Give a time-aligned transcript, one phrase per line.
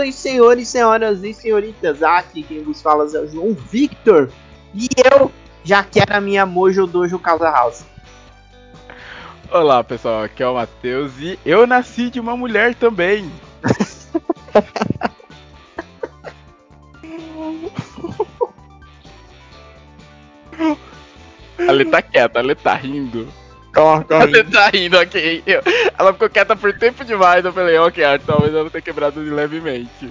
[0.00, 2.02] Saudações, senhores, senhoras e senhoritas.
[2.02, 4.30] Aqui quem vos fala é o João Victor.
[4.74, 5.30] E eu
[5.62, 7.84] já quero a minha Mojo Dojo Casa House.
[9.50, 13.30] Olá pessoal, aqui é o Matheus e eu nasci de uma mulher também.
[21.58, 23.28] Ela tá quieta, ela tá rindo.
[23.74, 25.42] Corre, Ela tá rindo, ok.
[25.46, 25.62] Eu-
[25.98, 27.44] ela ficou quieta por tempo demais.
[27.44, 30.10] Eu falei, ok, Arthur, talvez ela tenha quebrado de levemente.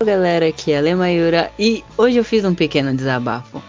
[0.00, 3.62] Olá galera, aqui é a Lemayura e hoje eu fiz um pequeno desabafo.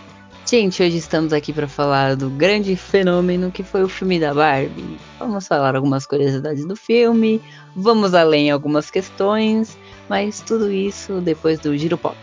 [0.46, 4.98] Gente, hoje estamos aqui para falar do grande fenômeno que foi o filme da Barbie.
[5.20, 7.42] Vamos falar algumas curiosidades do filme,
[7.76, 12.18] vamos além em algumas questões, mas tudo isso depois do Giro Pop.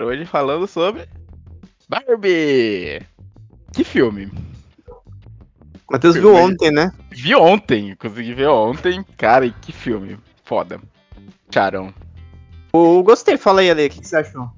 [0.00, 1.08] Hoje falando sobre
[1.88, 3.00] Barbie.
[3.72, 4.28] Que filme?
[5.88, 6.92] Matheus viu ontem, né?
[7.12, 9.04] Vi ontem, consegui ver ontem.
[9.16, 10.18] Cara, e que filme.
[10.44, 10.80] Foda.
[11.48, 11.94] Charão.
[12.72, 14.50] Eu gostei, fala aí, Ale, o que, que você achou?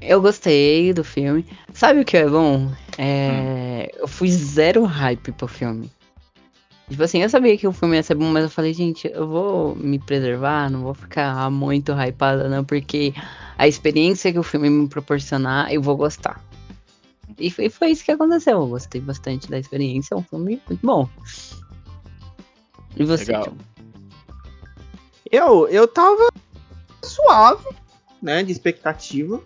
[0.00, 1.46] Eu gostei do filme.
[1.72, 2.68] Sabe o que é bom?
[2.98, 3.94] É...
[3.96, 5.92] Eu fui zero hype pro filme.
[6.88, 9.26] Tipo assim, eu sabia que o filme ia ser bom, mas eu falei, gente, eu
[9.26, 13.12] vou me preservar, não vou ficar muito hypada, não, porque
[13.58, 16.40] a experiência que o filme me proporcionar, eu vou gostar.
[17.38, 18.58] E foi, foi isso que aconteceu.
[18.58, 21.08] Eu gostei bastante da experiência, é um filme muito bom.
[22.96, 23.52] E você, Legal.
[25.30, 26.28] Eu, eu tava
[27.02, 27.66] suave,
[28.22, 29.42] né, de expectativa.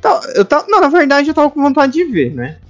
[0.00, 2.60] Tá- Eu tava, não, na verdade eu tava com vontade de ver, né?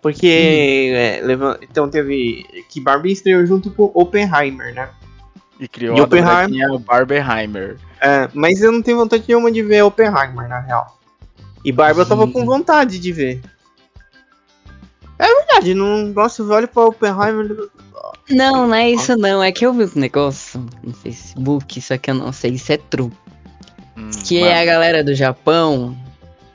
[0.00, 4.88] Porque, é, levan- então teve que Barbie estreou junto com Oppenheimer, né?
[5.58, 6.46] E criou E a Oppenheimer?
[6.48, 7.76] dobradinha Barbenheimer.
[8.00, 10.98] É, mas eu não tenho vontade nenhuma de ver Oppenheimer, na real.
[11.64, 13.40] E Barbie eu tava com vontade de ver.
[15.18, 17.68] É verdade, não, nossa, eu olho pra Oppenheimer.
[18.30, 19.42] Não, não é isso não.
[19.42, 22.76] É que eu vi um negócio no Facebook, só que eu não sei se é
[22.76, 23.10] true.
[23.96, 25.96] Hum, Que é a galera do Japão.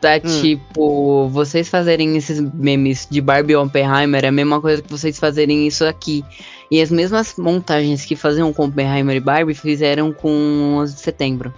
[0.04, 0.42] Tá Hum.
[0.42, 5.18] tipo, vocês fazerem esses memes de Barbie e Oppenheimer é a mesma coisa que vocês
[5.18, 6.26] fazerem isso aqui.
[6.70, 11.54] E as mesmas montagens que faziam com Oppenheimer e Barbie fizeram com os de setembro.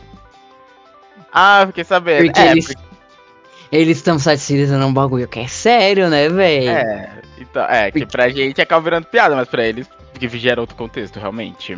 [1.33, 2.25] Ah, fiquei sabendo.
[2.25, 6.69] Porque é, eles porque- estão satirizando um bagulho que é sério, né, velho?
[6.69, 9.87] é, então, é, que pra gente acaba virando piada, mas pra eles
[10.19, 11.77] que gera outro contexto, realmente.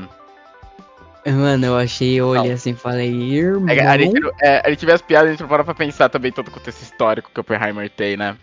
[1.32, 3.70] Mano, eu achei, eu olhei assim e falei, irmão.
[3.70, 6.10] É, a, gente, é, a gente vê as piadas, a gente não para pra pensar
[6.10, 8.38] também todo o contexto histórico que o Oppenheimer tem, né?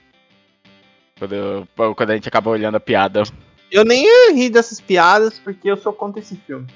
[1.19, 3.22] Quando, quando a gente acaba olhando a piada.
[3.71, 6.67] Eu nem rir dessas piadas porque eu sou contra esse filme.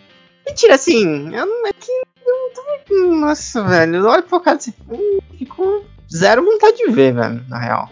[0.47, 1.91] Mentira, assim, eu não é que.
[1.91, 3.17] Eu não tô.
[3.17, 7.13] Nossa, velho, eu olho pra cara desse filme e fico com zero vontade de ver,
[7.15, 7.91] velho, na real.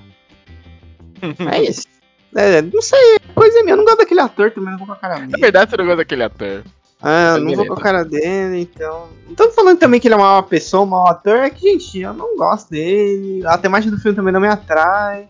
[1.53, 1.87] É isso.
[2.35, 4.97] É, não sei, coisa minha, eu não gosto daquele ator também, não vou com a
[4.97, 5.41] cara Na dele.
[5.41, 6.63] verdade, você não gosta daquele ator.
[7.03, 9.09] Ah, Mas não vou com a cara dele, então.
[9.29, 12.01] Não tô falando também que ele é uma pessoa, um mau ator, é que, gente,
[12.01, 13.47] eu não gosto dele.
[13.47, 15.29] A temática do filme também não me atrai.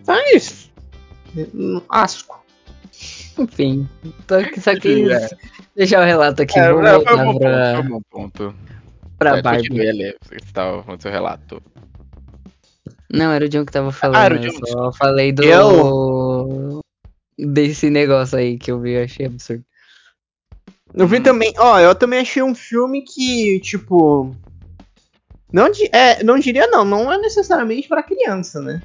[0.00, 0.70] Então é isso.
[1.36, 2.38] Eu- Asco.
[3.38, 3.88] Enfim.
[4.26, 5.28] Tô, só Enfim, quis é.
[5.74, 6.58] deixar o relato aqui.
[6.58, 8.54] É, vou é, foi um ponto, pra, foi um bom ponto.
[9.18, 9.68] pra É, Barbie.
[9.68, 11.62] continue, você estava falando seu relato.
[13.12, 14.16] Não, era o John que tava falando.
[14.16, 14.66] Ah, era o eu John.
[14.66, 15.42] só falei do.
[15.42, 16.80] Eu?
[17.38, 19.64] Desse negócio aí que eu vi, eu achei absurdo.
[20.94, 21.22] Eu vi Hum.
[21.22, 24.34] também, ó, eu também achei um filme que, tipo.
[25.52, 28.80] Não, é, não diria não, não é necessariamente pra criança, né?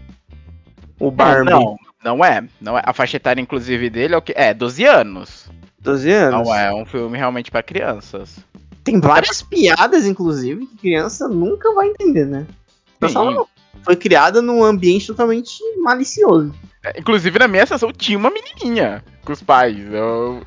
[1.00, 1.52] O Barbie.
[1.52, 2.44] Não, não é.
[2.60, 2.82] Não é.
[2.86, 4.34] A faixa etária, inclusive, dele é o quê?
[4.36, 5.50] É, 12 anos.
[5.80, 6.48] 12 anos.
[6.48, 8.38] Não é um filme realmente pra crianças.
[8.84, 12.46] Tem várias piadas, inclusive, que criança nunca vai entender, né?
[13.02, 13.38] Eu Sim.
[13.84, 16.54] foi criada num ambiente totalmente malicioso.
[16.84, 19.78] É, Inclusive, na minha sessão tinha uma menininha com os pais.
[19.92, 20.42] Eu,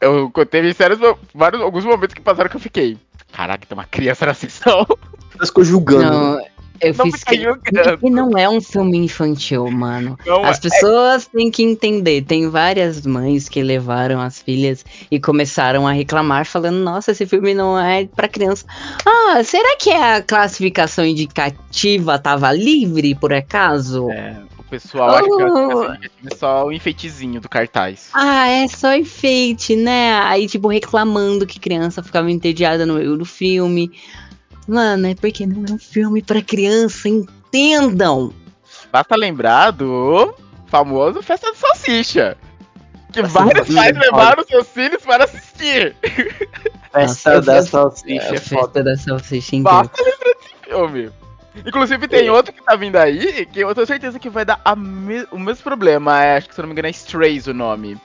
[0.00, 0.98] eu teve sérios,
[1.34, 2.96] vários, alguns momentos que passaram que eu fiquei.
[3.32, 4.86] Caraca, tem uma criança na sessão.
[5.36, 6.02] Ela ficou julgando.
[6.10, 6.40] Não,
[6.80, 7.58] eu Não fiz fica
[7.98, 8.10] que.
[8.10, 10.18] não é um filme infantil, mano.
[10.26, 12.22] Não As é- pessoas têm que entender.
[12.22, 17.54] Tem várias mães que levaram as filhas e começaram a reclamar, falando: Nossa, esse filme
[17.54, 18.64] não é pra criança.
[19.06, 24.10] Ah, será que a classificação indicativa tava livre por acaso?
[24.10, 24.36] É,
[24.70, 28.10] pessoal acha que é só o enfeitezinho do cartaz.
[28.14, 30.14] Ah, é só enfeite, né?
[30.22, 33.90] Aí, tipo, reclamando que criança ficava entediada no meio do filme.
[34.68, 38.32] Mano, é porque não é um filme pra criança, entendam!
[38.92, 40.32] Basta lembrar do
[40.66, 42.36] famoso Festa de Salsicha.
[43.12, 45.96] Que Nossa, vários pais levaram seus filhos para assistir.
[46.92, 49.82] Festa da salsicha festa da salsicha incrível.
[49.82, 51.10] Basta lembrar desse filme.
[51.66, 54.76] Inclusive tem outro que tá vindo aí, que eu tenho certeza que vai dar a
[54.76, 56.22] me- o mesmo problema.
[56.24, 57.98] É, acho que se eu não me engano é Strays o nome.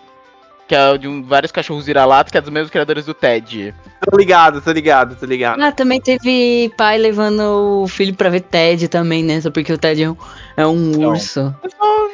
[0.67, 3.71] Que é de um, vários cachorros vira-lata, que é dos mesmos criadores do Ted.
[4.09, 5.61] Tô ligado, tô ligado, tô ligado.
[5.61, 9.39] Ah, também teve pai levando o filho pra ver Ted também, né?
[9.41, 10.17] Só porque o Ted é um,
[10.57, 11.09] é um Não.
[11.11, 11.53] urso.
[11.61, 12.09] Pessoal,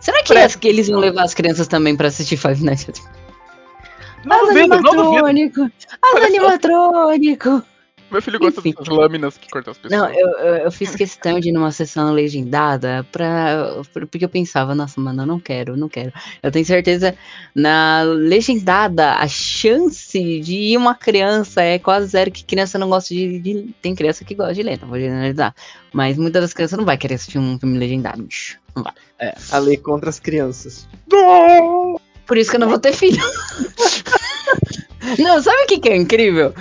[0.00, 2.98] Será que, as- que eles vão levar as crianças também pra assistir Five Nights at
[4.24, 5.26] Não duvido, não duvido.
[5.26, 5.62] animatrônico!
[5.64, 6.26] As Olha só.
[6.26, 7.62] animatrônico!
[8.10, 8.70] Meu filho gosta Enfim.
[8.70, 10.00] dessas lâminas que cortam as pessoas.
[10.00, 14.28] Não, eu, eu, eu fiz questão de ir numa sessão legendada pra, pra- porque eu
[14.28, 16.12] pensava, nossa, mano, eu não quero, não quero.
[16.42, 17.14] Eu tenho certeza,
[17.54, 23.12] na legendada, a chance de ir uma criança é quase zero, que criança não gosta
[23.14, 25.54] de, de- Tem criança que gosta de ler, não vou generalizar.
[25.92, 28.58] Mas muitas das crianças não vai querer assistir um filme legendado, bicho.
[28.74, 28.92] Não vai.
[29.50, 30.88] A lei contra as crianças.
[32.26, 33.22] Por isso que eu não vou ter filho.
[35.18, 36.54] não, sabe o que, que é incrível?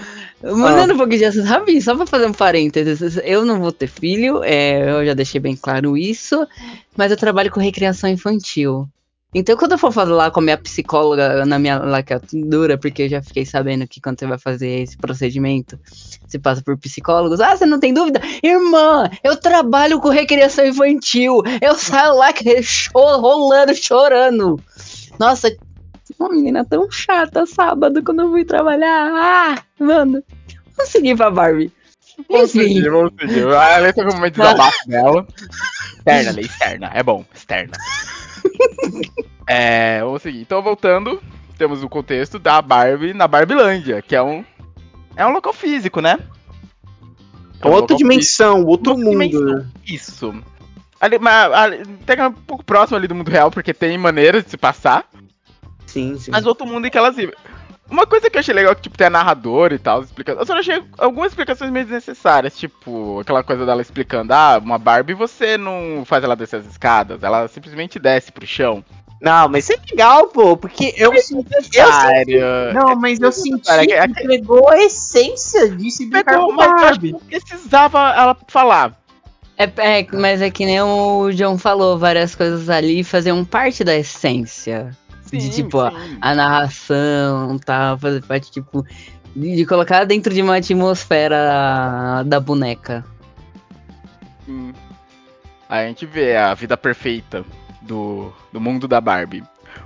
[0.44, 3.20] Mudando um pouquinho de assunto, rapidinho, só pra fazer um parênteses.
[3.24, 6.48] Eu não vou ter filho, é, eu já deixei bem claro isso,
[6.96, 8.88] mas eu trabalho com recreação infantil.
[9.36, 13.22] Então, quando eu for falar com a minha psicóloga na minha laqueadura, porque eu já
[13.22, 15.78] fiquei sabendo que quando você vai fazer esse procedimento,
[16.26, 17.40] você passa por psicólogos.
[17.42, 18.22] Ah, você não tem dúvida?
[18.42, 21.42] Irmã, eu trabalho com recreação infantil.
[21.62, 24.60] Eu saio lá que- cho- rolando, chorando.
[25.20, 25.52] Nossa,
[26.20, 29.12] uma menina tão chata sábado quando eu fui trabalhar.
[29.14, 30.24] Ah, mano,
[30.76, 31.72] vamos seguir pra Barbie.
[32.30, 32.68] Vamos Enfim.
[32.68, 33.48] seguir, vamos seguir.
[33.48, 35.28] A tá com uma desabafo dela.
[35.98, 36.92] Externa, lei externa.
[36.94, 37.78] É bom, externa.
[39.48, 40.42] é, vamos seguir.
[40.42, 41.22] Então, voltando,
[41.58, 44.44] temos o contexto da Barbie na Barbilândia, que é um.
[45.16, 46.18] É um local físico, né?
[47.62, 49.12] É um Outra dimensão, outro Outra mundo.
[49.12, 49.56] dimensão.
[49.56, 49.68] né?
[49.86, 50.34] Isso.
[51.00, 54.52] Ali, mas, ali, pega um pouco próximo ali do mundo real, porque tem maneiras de
[54.52, 55.08] se passar.
[55.88, 56.30] Sim, sim.
[56.32, 57.34] Mas outro mundo em que elas vivem.
[57.90, 60.42] Uma coisa que eu achei legal é que, tipo, tem a narradora e tal, explicando.
[60.42, 65.14] Eu só achei algumas explicações meio desnecessárias, tipo, aquela coisa dela explicando, ah, uma Barbie
[65.14, 68.84] você não faz ela descer as escadas, ela simplesmente desce pro chão.
[69.22, 71.48] Não, mas isso é legal, pô, porque eu senti.
[71.56, 72.42] Eu senti Sério.
[72.74, 76.54] não, mas eu senti Cara, é- que pegou a essência disso e brincar Pegou, com
[76.54, 77.16] mas eu acho Barbie.
[77.30, 79.00] precisava ela falar.
[79.58, 79.64] É,
[80.02, 84.96] é, mas é que nem o John falou, várias coisas ali faziam parte da essência.
[85.32, 86.18] De tipo, a, sim.
[86.22, 88.86] a narração, tal, fazer parte, tipo,
[89.36, 93.04] de, de colocar dentro de uma atmosfera da boneca.
[94.48, 94.72] Hum.
[95.70, 97.44] Aí a gente vê a vida perfeita
[97.82, 99.44] do, do mundo da Barbie.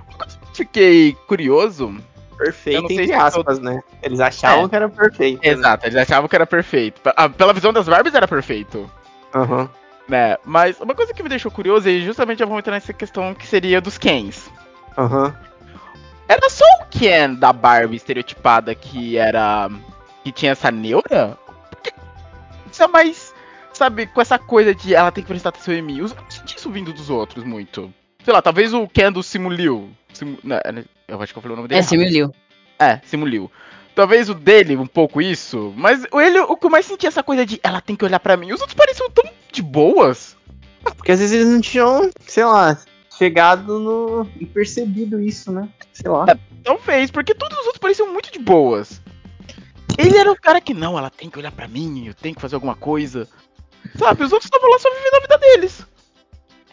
[0.08, 1.94] Uma coisa que eu Fiquei curioso.
[2.30, 3.80] Eu Perfeito, entre aspas, né?
[4.02, 4.68] Eles achavam É.
[4.68, 5.40] que era perfeito.
[5.42, 5.48] né?
[5.48, 7.00] Exato, eles achavam que era perfeito.
[7.00, 8.90] Pe- Pela visão das Barbies era perfeito.
[9.34, 9.68] Aham.
[10.08, 10.36] Né?
[10.44, 13.46] Mas uma coisa que me deixou curioso, e justamente eu vou entrar nessa questão que
[13.46, 14.50] seria dos Kens.
[14.96, 15.34] Aham.
[16.28, 19.70] Era só o Ken da Barbie estereotipada que era.
[20.24, 21.36] que tinha essa neura?
[21.70, 21.92] Porque
[22.70, 23.34] isso é mais.
[23.72, 25.98] Sabe, com essa coisa de ela tem que prestar atenção em mim.
[25.98, 27.92] Eu não senti isso vindo dos outros muito.
[28.24, 29.90] Sei lá, talvez o Ken do Simuliu.
[30.12, 30.60] Simu, né,
[31.08, 31.80] eu acho que eu falei o nome dele.
[31.80, 32.34] É, similiu.
[32.78, 33.50] É, Simuliu.
[33.94, 37.08] Talvez o dele um pouco isso, mas o ele o que eu mais senti é
[37.08, 38.52] essa coisa de ela tem que olhar pra mim.
[38.52, 40.36] Os outros pareciam tão de boas.
[40.96, 42.76] Porque às vezes eles não tinham, sei lá,
[43.22, 44.28] chegado no.
[44.40, 45.68] e percebido isso, né?
[45.92, 46.26] Sei lá.
[46.64, 49.00] Talvez, porque todos os outros pareciam muito de boas.
[49.98, 52.40] Ele era o cara que não, ela tem que olhar pra mim, eu tenho que
[52.40, 53.28] fazer alguma coisa.
[53.96, 55.86] Sabe, os outros estavam lá só vivendo a vida deles.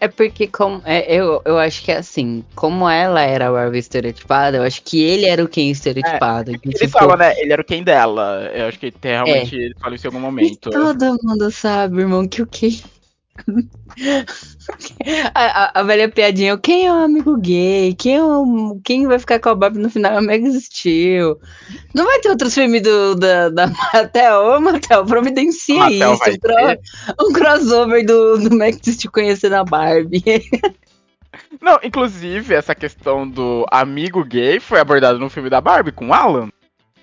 [0.02, 3.80] É porque como, é, eu, eu acho que é assim, como ela era a Barbie
[3.80, 6.58] estereotipada, eu acho que ele era o Ken estereotipado.
[6.58, 7.38] que, Ele tipo, fala, né?
[7.38, 8.50] Ele era o quem dela.
[8.54, 10.70] Eu acho que tem, realmente ele fala isso em algum E momento.
[10.70, 12.80] todo mundo sabe, irmão, que o Ken.
[15.34, 17.94] A, a, a velha piadinha, quem é o amigo gay?
[17.96, 21.40] Quem, é o, quem vai ficar com a Barbie no final é o Meg Steel.
[21.94, 24.42] Não vai ter outros filmes do, da, da Mattel?
[24.42, 26.04] Ô, Mattel, providencia isso.
[26.14, 30.24] Um, cro- um crossover do, do Meg Steel conhecendo a Barbie.
[31.62, 36.14] Não, inclusive, essa questão do amigo gay foi abordada no filme da Barbie com o
[36.14, 36.50] Alan.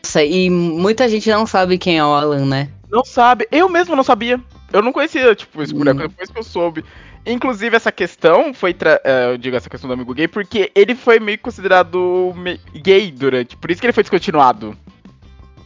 [0.02, 2.68] Nossa, e muita gente não sabe quem é o Alan, né?
[2.88, 3.46] Não sabe.
[3.50, 4.40] Eu mesmo não sabia.
[4.73, 6.08] Eu não conhecia, tipo, esse boneco Hum.
[6.08, 6.85] depois que eu soube.
[7.25, 8.73] Inclusive, essa questão foi.
[8.75, 12.32] tra- eh, eu digo essa questão do amigo gay, porque ele foi meio considerado
[12.75, 13.56] gay durante.
[13.56, 14.76] Por isso que ele foi descontinuado.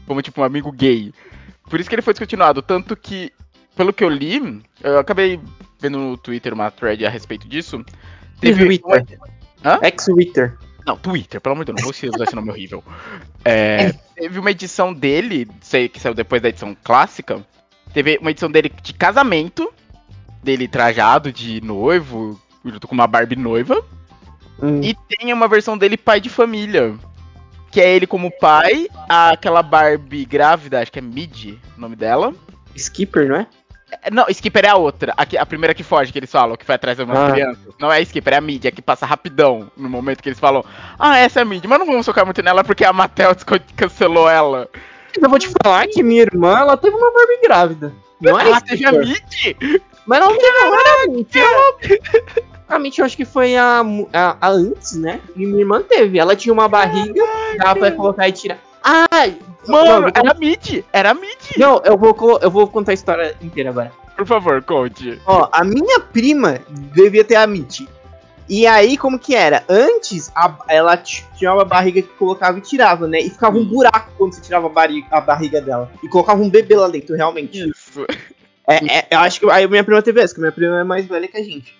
[0.06, 1.12] Como, tipo, um amigo gay.
[1.68, 2.62] Por isso que ele foi descontinuado.
[2.62, 3.30] Tanto que,
[3.76, 5.38] pelo que eu li, eu acabei
[5.78, 7.84] vendo no Twitter uma thread a respeito disso.
[8.40, 8.78] Teve.
[8.78, 9.18] Twitter.
[9.64, 9.78] Hã?
[9.82, 10.56] Ex-Twitter.
[10.86, 12.82] Não, Twitter, pelo amor de Deus, não vou usar esse nome horrível.
[13.42, 17.42] É, teve uma edição dele, sei que saiu depois da edição clássica.
[17.92, 19.72] Teve uma edição dele de casamento,
[20.42, 23.82] dele trajado de noivo, junto com uma Barbie noiva.
[24.62, 24.80] Hum.
[24.82, 26.94] E tem uma versão dele pai de família.
[27.70, 32.34] Que é ele como pai, aquela Barbie grávida, acho que é Mid o nome dela.
[32.76, 33.46] Skipper, não é?
[34.12, 35.12] Não, Skipper é a outra.
[35.16, 37.30] A, que- a primeira que foge, que eles falam, que foi atrás de umas Ah.
[37.32, 37.74] crianças.
[37.78, 40.38] Não é a Skipper, é a Mid, é que passa rapidão no momento que eles
[40.38, 40.64] falam.
[40.98, 43.34] Ah, essa é a Mid, mas não vamos focar muito nela porque a Mattel
[43.76, 44.68] cancelou ela.
[45.20, 47.92] Eu vou te falar que minha irmã, ela teve uma Barbie grávida.
[48.20, 48.92] Não é ela isso, teve a.
[48.92, 49.56] Mid?
[50.06, 52.00] Mas não teve era a ela-
[52.68, 55.20] A Mitch eu acho que foi a, a, a antes, né?
[55.34, 56.18] E minha irmã teve.
[56.18, 57.22] Ela tinha uma barriga,
[57.58, 58.58] dava pra colocar e tirar.
[58.82, 59.36] Ai!
[59.66, 61.36] Mano, não, era a Mid, era a Mid.
[61.58, 63.92] não, eu vou, eu vou contar a história inteira agora.
[64.16, 65.20] Por favor, conte.
[65.26, 67.82] Ó, a minha prima devia ter a Mitch.
[68.50, 69.62] E aí, como que era?
[69.68, 73.20] Antes, a- ela tinha uma barriga que colocava e tirava, né?
[73.20, 75.90] E ficava um buraco quando você tirava a, barriga, a barriga dela.
[76.02, 77.70] E colocava um bebê lá dentro, realmente.
[77.70, 78.04] Isso.
[78.68, 81.06] É, é, eu acho que aí minha prima teve essa, que minha prima é mais
[81.06, 81.72] velha que a gente.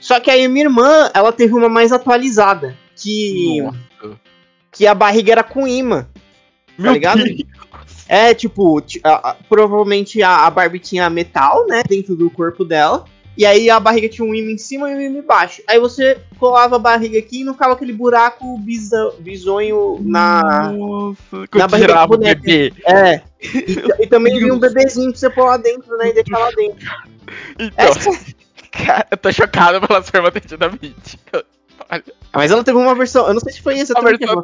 [0.00, 2.76] Só que aí minha irmã, ela teve uma mais atualizada.
[2.96, 4.18] Que, Nossa.
[4.72, 6.08] que a barriga era com imã.
[6.76, 7.22] Meu ligado?
[7.22, 7.40] Deus.
[8.08, 12.64] É, tipo, ti- a- a- provavelmente a, a Barbie tinha metal, né, dentro do corpo
[12.64, 13.04] dela.
[13.36, 15.62] E aí a barriga tinha um imã em cima e um imã embaixo.
[15.68, 20.72] Aí você colava a barriga aqui e não ficava aquele buraco bisa- bizonho na.
[20.72, 21.18] Nossa,
[21.54, 22.42] na barriga tirava do o boneco.
[22.42, 22.72] bebê.
[22.86, 23.20] É.
[23.42, 26.50] E, e também vinha um bebezinho pra você pôr lá dentro, né, e deixar lá
[26.50, 26.86] dentro.
[27.58, 28.10] Então, Essa-
[28.72, 30.70] cara, eu tô chocado pela sua irmã ter tido a.
[31.88, 32.02] Olha,
[32.34, 34.42] Mas ela teve uma versão, eu não sei se foi exatamente versão ela,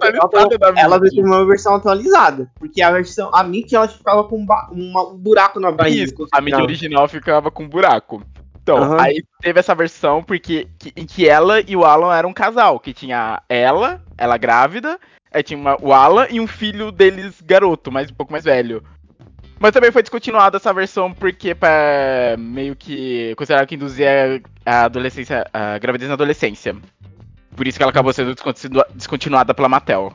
[0.78, 4.46] ela, da teve uma versão atualizada, porque a versão, a Mickey ela ficava com um,
[4.46, 6.04] ba- uma- um buraco na barriga.
[6.04, 6.62] Isso, a tirava.
[6.62, 8.22] original ficava com buraco.
[8.62, 9.00] Então, Aham.
[9.00, 12.78] aí teve essa versão porque que- em que ela e o Alan eram um casal,
[12.78, 15.00] que tinha ela, ela grávida,
[15.32, 18.82] aí tinha uma- o Alan e um filho deles garoto, mas um pouco mais velho.
[19.58, 25.44] Mas também foi descontinuada essa versão porque pra meio que consideraram que induzia a adolescência,
[25.52, 26.76] a gravidez na adolescência.
[27.56, 30.12] Por isso que ela acabou sendo descontinua- descontinuada pela Mattel.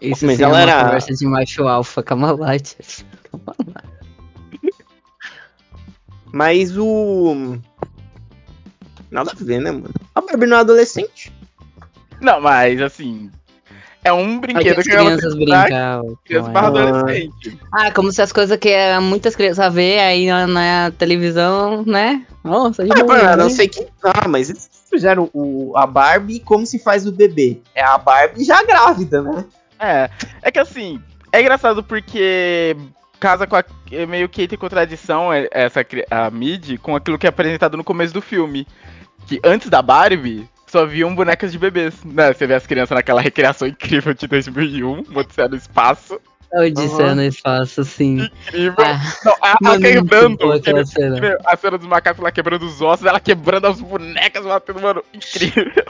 [0.00, 2.76] Isso Mas é ela uma era- conversa de macho alfa, calma lá, tia.
[3.30, 3.82] Calma lá.
[6.32, 7.56] Mas o.
[9.10, 9.90] Nada a ver, né, mano?
[10.14, 11.32] A Barbie não é adolescente.
[12.20, 13.30] Não, mas assim,
[14.04, 16.18] é um brinquedo as que ela crianças brincam.
[16.24, 16.98] criança barra ela.
[17.00, 17.58] adolescente.
[17.72, 22.24] Ah, como se as coisas que é, muitas crianças vê aí na, na televisão, né?
[22.44, 23.50] Nossa, de Ah, boa, mano, a não né?
[23.50, 23.86] sei que.
[24.02, 27.60] Ah, mas eles fizeram o, a Barbie como se faz o bebê.
[27.74, 29.44] É a Barbie já grávida, né?
[29.78, 30.10] É,
[30.42, 31.00] é que assim,
[31.32, 32.76] é engraçado porque
[33.26, 37.18] casa com a, é meio que entra em contradição é, essa a mid com aquilo
[37.18, 38.64] que é apresentado no começo do filme.
[39.26, 42.04] Que antes da Barbie só viam bonecas de bebês.
[42.04, 42.32] Né?
[42.32, 46.20] Você vê as crianças naquela recriação incrível de 2001, Odisseia no espaço.
[46.52, 47.14] Odisseia Aham.
[47.16, 48.30] no espaço, sim.
[48.46, 48.76] Incrível.
[48.78, 50.52] Ah, Não, a, a quebrando.
[50.52, 51.36] aquela cena.
[51.44, 55.72] a cena dos macacos lá quebrando os ossos, ela quebrando as bonecas, batendo, mano, incrível.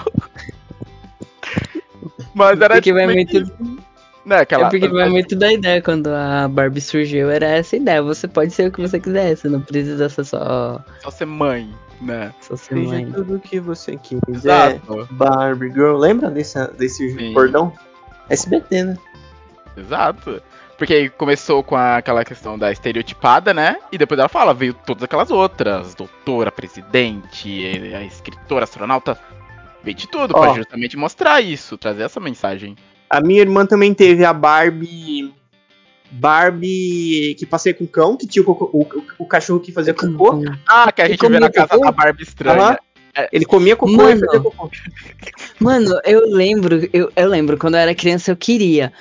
[2.35, 3.83] Mas era Porque vai meio que- muito,
[4.27, 5.81] Né, aquela, é porque vai muito da ideia.
[5.81, 8.03] Quando a Barbie surgiu, era essa ideia.
[8.03, 11.73] Você pode ser o que você quiser, você não precisa ser só, só ser mãe,
[12.01, 12.35] né?
[12.41, 13.13] só ser Seja mãe.
[13.13, 14.27] tudo o que você quiser.
[14.75, 15.09] Exato.
[15.13, 15.97] Barbie Girl.
[15.97, 17.33] Lembra desse, desse Sim.
[17.33, 17.73] cordão?
[18.29, 18.99] SBT, né?
[19.77, 20.43] Exato.
[20.77, 23.77] Porque aí começou com a- aquela questão da estereotipada, né?
[23.93, 25.95] E depois ela fala, veio todas aquelas outras.
[25.95, 27.65] Doutora, presidente,
[27.95, 29.17] a escritora, astronauta.
[29.83, 30.41] Veio de tudo, Ó.
[30.41, 32.77] pra justamente mostrar isso, trazer essa mensagem.
[33.09, 35.33] A minha irmã também teve a Barbie.
[36.11, 38.87] Barbie que passei com cão, que tinha o, o,
[39.19, 40.43] o cachorro que fazia cocô.
[40.67, 41.85] Ah, que a gente vê comia na casa cocô?
[41.85, 42.63] da Barbie estranha.
[42.63, 42.77] Aham.
[43.33, 44.17] Ele comia cocô Mano.
[44.17, 44.71] e fazia cocô.
[45.59, 48.93] Mano, eu lembro, eu, eu lembro, quando eu era criança eu queria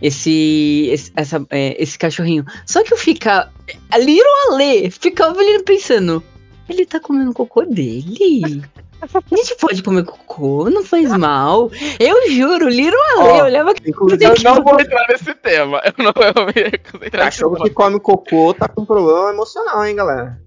[0.00, 2.44] esse, esse, essa, é, esse cachorrinho.
[2.66, 3.52] Só que eu ficava.
[3.90, 6.22] A Little Ale ficava olhando pensando.
[6.68, 8.62] Ele tá comendo cocô dele?
[9.02, 11.70] A gente pode comer cocô, não faz mal.
[11.98, 13.90] Eu juro, Little Ale Ó, olhava que.
[13.90, 15.80] Eu não vou entrar nesse tema.
[15.84, 19.30] Eu não eu me recuso a entrar nesse cachorro que come cocô tá com problema
[19.30, 20.38] emocional, hein, galera?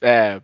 [0.00, 0.40] É,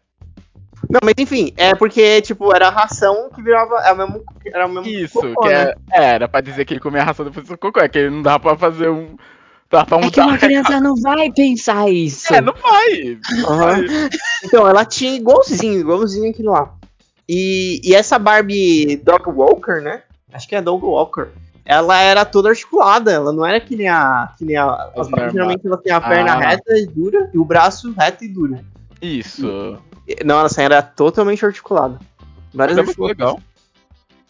[0.88, 3.76] Não, mas enfim, é porque, tipo, era a ração que virava.
[3.82, 5.20] Era o mesmo, era o mesmo isso.
[5.20, 5.74] cocô, que né?
[5.92, 7.80] é, é, era pra dizer que ele comia a ração depois do cocô.
[7.80, 9.14] É que não dava pra fazer um.
[9.68, 10.38] Pra É que uma mudar.
[10.38, 12.32] criança não vai pensar isso.
[12.34, 13.18] É, não vai.
[13.46, 13.84] Aham.
[14.44, 16.74] Então, ela tinha igualzinho, igualzinho aquilo lá.
[17.34, 20.02] E, e essa Barbie Dog Walker, né?
[20.32, 21.28] Acho que é Dog Walker.
[21.64, 24.34] Ela era toda articulada, ela não era que nem a.
[24.36, 26.38] Que nem a, as geralmente ela tem a perna Ah.
[26.50, 28.58] reta e dura e o braço reto e duro.
[29.00, 29.78] Isso.
[30.24, 31.98] Não, ela assim, era totalmente articulada.
[32.52, 33.40] Várias Mas é muito legal.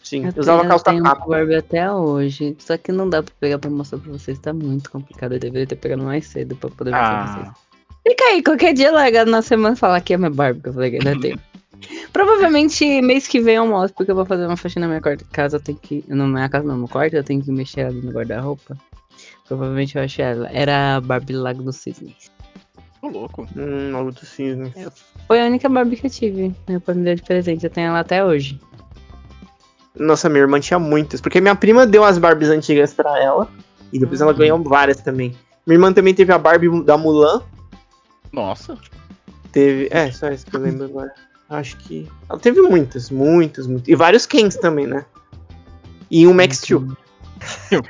[0.01, 1.25] Sim, Eu usava tenho- calça tenho capa.
[1.25, 2.55] Barbie até hoje.
[2.59, 4.37] Só que não dá pra pegar pra mostrar pra vocês.
[4.39, 5.33] Tá muito complicado.
[5.33, 7.47] Eu deveria ter pegado mais cedo pra poder mostrar pra vocês.
[7.49, 7.73] Ah,
[8.07, 10.91] Fica aí, qualquer dia largado na semana falar que é minha Barbie, que eu falei
[10.91, 11.35] que ainda tem.
[12.11, 15.57] Provavelmente mês que vem eu mostro, porque eu vou fazer uma faxina na minha casa,
[15.57, 16.03] eu tenho que.
[16.07, 18.77] Na minha casa não, no quarto, eu tenho que mexer ali no guarda-roupa.
[19.47, 20.49] Provavelmente eu achei ela.
[20.51, 22.31] Era a Barbie Lago dos Cisnes.
[23.01, 23.47] Ô, louco.
[23.55, 24.73] Hum, Naruto Cisne.
[25.27, 26.55] Foi a única Barbie que eu tive.
[26.67, 27.65] Meu pai me deu de presente.
[27.65, 28.59] Eu tenho ela até hoje.
[29.95, 31.19] Nossa, minha irmã tinha muitas.
[31.19, 33.49] Porque minha prima deu as Barbies antigas pra ela.
[33.91, 35.35] E depois ela ganhou várias também.
[35.67, 37.41] Minha irmã também teve a Barbie da Mulan.
[38.31, 38.77] Nossa.
[39.51, 39.89] Teve.
[39.91, 41.13] É, só isso que eu lembro agora.
[41.53, 42.09] Acho que.
[42.29, 43.87] Ela teve muitas, muitas, muitas.
[43.87, 45.05] E vários Kens também, né?
[46.09, 46.87] E um Max Steel.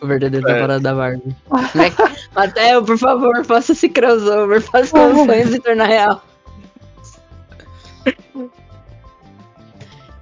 [0.00, 0.52] O verdadeiro É.
[0.52, 1.34] temporada da Barbie.
[2.36, 4.60] Matheus, por favor, faça esse crossover.
[4.60, 6.22] Faça os sonhos se tornar real.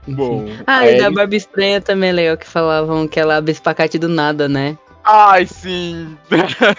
[0.07, 0.47] Bom.
[0.67, 1.15] Ah, é e da isso.
[1.15, 4.79] Barbie estranha também é legal que falavam que ela abre espacate do nada, né?
[5.05, 6.17] Ai, sim.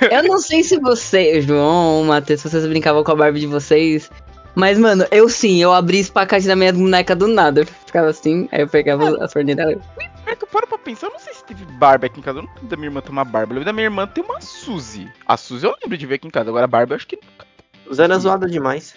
[0.09, 4.09] Eu não sei se você, João, Matheus, se vocês brincavam com a Barbie de vocês.
[4.55, 7.61] Mas, mano, eu sim, eu abri espacate da minha boneca do nada.
[7.61, 9.81] Eu ficava assim, aí eu pegava a fornilha dela.
[10.25, 12.39] É que eu paro pra pensar, eu não sei se teve Barbie aqui em casa.
[12.39, 13.51] Eu não lembro da minha irmã ter uma Barbie.
[13.51, 15.09] Eu lembro da minha irmã ter uma Suzy.
[15.27, 16.49] A Suzy eu lembro de ver aqui em casa.
[16.49, 17.45] Agora a Barbie eu acho que nunca.
[17.93, 18.95] Zé era zoada demais.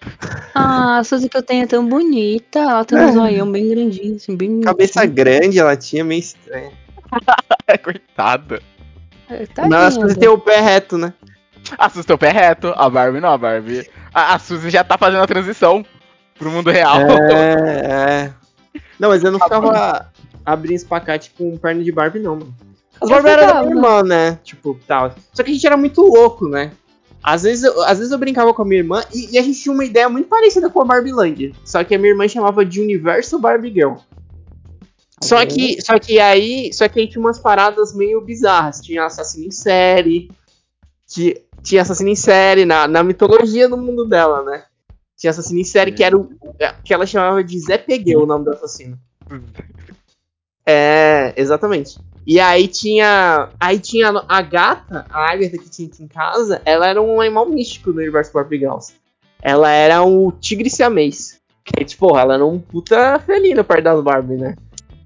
[0.58, 2.60] Ah, a Suzy que eu tenho é tão bonita.
[2.60, 4.62] Ela tem um zoião bem grandinho, assim, bem.
[4.62, 6.72] Cabeça grande ela tinha, meio estranha.
[7.82, 8.62] Coitada.
[9.54, 11.12] Tá Não, as coisas tem o pé reto, né?
[11.78, 12.72] A Suzy tem o pé reto.
[12.76, 13.88] A Barbie não, a Barbie.
[14.14, 15.84] A, a Suzy já tá fazendo a transição
[16.38, 17.00] pro mundo real.
[17.00, 18.32] É, é.
[18.98, 20.10] Não, mas eu não ficava
[20.44, 22.54] abrindo espacate com perna de Barbie, não, mano.
[23.00, 24.38] As Barbie eram da minha irmã, né?
[24.44, 25.14] Tipo, tal.
[25.32, 26.72] Só que a gente era muito louco, né?
[27.22, 29.60] Às vezes, eu, às vezes eu brincava com a minha irmã e, e a gente
[29.60, 31.52] tinha uma ideia muito parecida com a Barbieland.
[31.64, 33.94] Só que a minha irmã chamava de Universo Barbie Girl.
[35.26, 38.80] Só que, só que aí, só que aí tinha umas paradas meio bizarras.
[38.80, 40.30] Tinha assassino em série,
[41.06, 44.64] que tinha assassino em série na, na mitologia do mundo dela, né?
[45.16, 46.28] Tinha assassino em série que era o
[46.84, 48.98] que ela chamava de Zé Pegueu, o nome do assassino.
[50.68, 51.96] É, exatamente.
[52.26, 53.50] E aí tinha.
[53.60, 57.48] Aí tinha a gata, a Agatha que tinha aqui em casa, ela era um animal
[57.48, 58.94] místico no universo Barbie Girls.
[59.40, 61.40] Ela era o tigre siamês.
[61.64, 64.56] Que, tipo, ela era um puta felino perto das Barbie, né?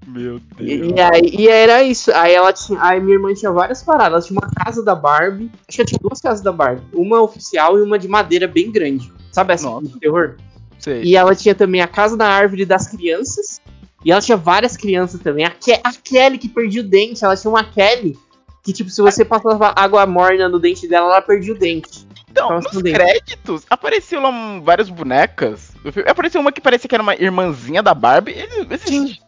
[0.07, 0.59] Meu Deus.
[0.59, 2.11] E, e aí, e era isso.
[2.13, 2.81] Aí ela tinha.
[2.81, 4.13] Aí minha irmã tinha várias paradas.
[4.13, 5.51] Ela tinha uma casa da Barbie.
[5.67, 6.83] Acho que ela tinha duas casas da Barbie.
[6.93, 9.11] Uma oficial e uma de madeira bem grande.
[9.31, 9.87] Sabe essa Nossa.
[9.87, 10.37] de terror?
[10.79, 11.03] Sei.
[11.03, 13.61] E ela tinha também a casa da árvore das crianças.
[14.03, 15.45] E ela tinha várias crianças também.
[15.45, 17.23] A, Ke a Kelly que perdia o dente.
[17.23, 18.17] Ela tinha uma Kelly
[18.63, 22.07] que, tipo, se você passava água morna no dente dela, ela perdia o dente.
[22.29, 24.31] Então, Tava nos créditos, apareceu lá
[24.63, 25.71] várias bonecas.
[26.07, 28.31] Apareceu uma que parecia que era uma irmãzinha da Barbie.
[28.31, 29.21] Ele, existe.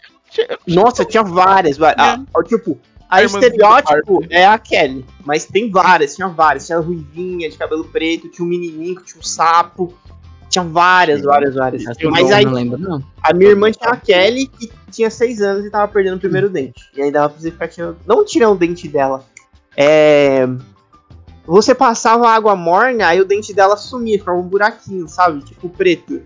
[0.68, 1.78] Nossa, tinha várias.
[1.78, 2.78] va- a- a- tipo,
[3.10, 5.06] a, estereótipo é a Kelly.
[5.26, 6.66] Mas tem várias, tinha várias.
[6.66, 9.94] Tinha a ruivinha de cabelo preto, tinha um menininho que tinha um sapo.
[10.50, 11.84] Tinha várias, várias, várias.
[12.00, 13.04] Eu Mas não, aí, não lembro, não.
[13.24, 16.48] a minha irmã tinha a Kelly, que tinha seis anos e tava perdendo o primeiro
[16.50, 16.80] dente.
[16.96, 17.98] E aí dava pra você ficar tirando.
[18.06, 19.26] Não tirando o dente dela.
[19.76, 20.48] É.
[21.46, 25.42] Você passava água morna, aí o dente dela sumia, ficava um buraquinho, sabe?
[25.44, 26.22] Tipo preto.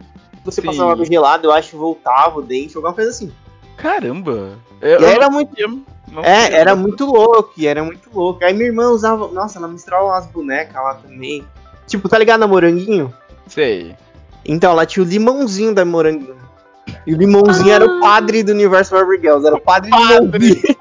[0.46, 0.68] Você Sim.
[0.68, 3.32] passava água gelada, eu acho voltava o dente, alguma coisa assim.
[3.78, 4.58] Caramba.
[4.82, 5.56] Eu, E eu era muito.
[6.24, 8.44] É, era muito louco, e era muito louco.
[8.44, 9.28] Aí minha irmã usava.
[9.30, 11.46] Nossa, ela misturava umas bonecas lá também.
[11.86, 13.14] Tipo, tá ligado na moranguinho?
[13.48, 13.96] Sei.
[14.46, 16.36] Então, ela tinha o limãozinho da moranguinho.
[17.06, 19.46] E o limãozinho era o padre do universo Barbie Girls.
[19.46, 20.48] Era o padre, Padre.
[20.48, 20.78] limãozinho.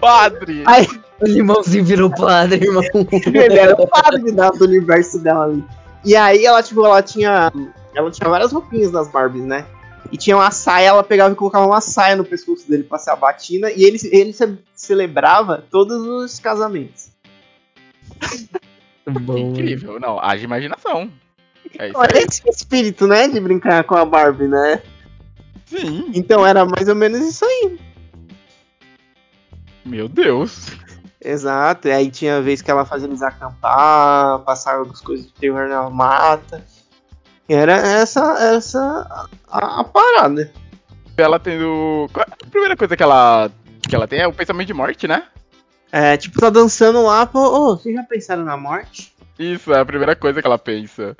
[0.00, 0.62] Padre.
[0.66, 0.86] Aí
[1.20, 2.82] O limãozinho virou padre, irmão.
[3.24, 5.64] ele era o padre da- do universo dela ali.
[6.04, 7.50] E aí ela, tipo, ela tinha.
[7.94, 9.64] Ela tinha várias roupinhas das Barbies, né?
[10.12, 13.10] E tinha uma saia, ela pegava e colocava uma saia no pescoço dele pra ser
[13.10, 13.70] a batina.
[13.70, 17.08] E ele, ele ce- celebrava todos os casamentos.
[19.06, 19.98] Bom, Incrível.
[20.00, 21.10] Não, haja imaginação.
[21.78, 22.24] É isso Olha aí.
[22.24, 23.28] esse espírito, né?
[23.28, 24.82] De brincar com a Barbie, né?
[25.66, 26.10] Sim.
[26.14, 27.78] Então era mais ou menos isso aí.
[29.84, 30.68] Meu Deus.
[31.20, 31.88] Exato.
[31.88, 35.88] E aí tinha vez que ela fazia eles acampar, passar algumas coisas de terror na
[35.90, 36.64] mata.
[37.48, 38.20] E era essa,
[38.54, 40.50] essa a, a parada.
[41.16, 42.08] Ela tendo.
[42.14, 43.50] A primeira coisa que ela,
[43.88, 45.28] que ela tem é o pensamento de morte, né?
[45.92, 49.14] É, tipo, tá dançando lá, pô, ô, vocês já pensaram na morte?
[49.38, 51.16] Isso, é a primeira coisa que ela pensa.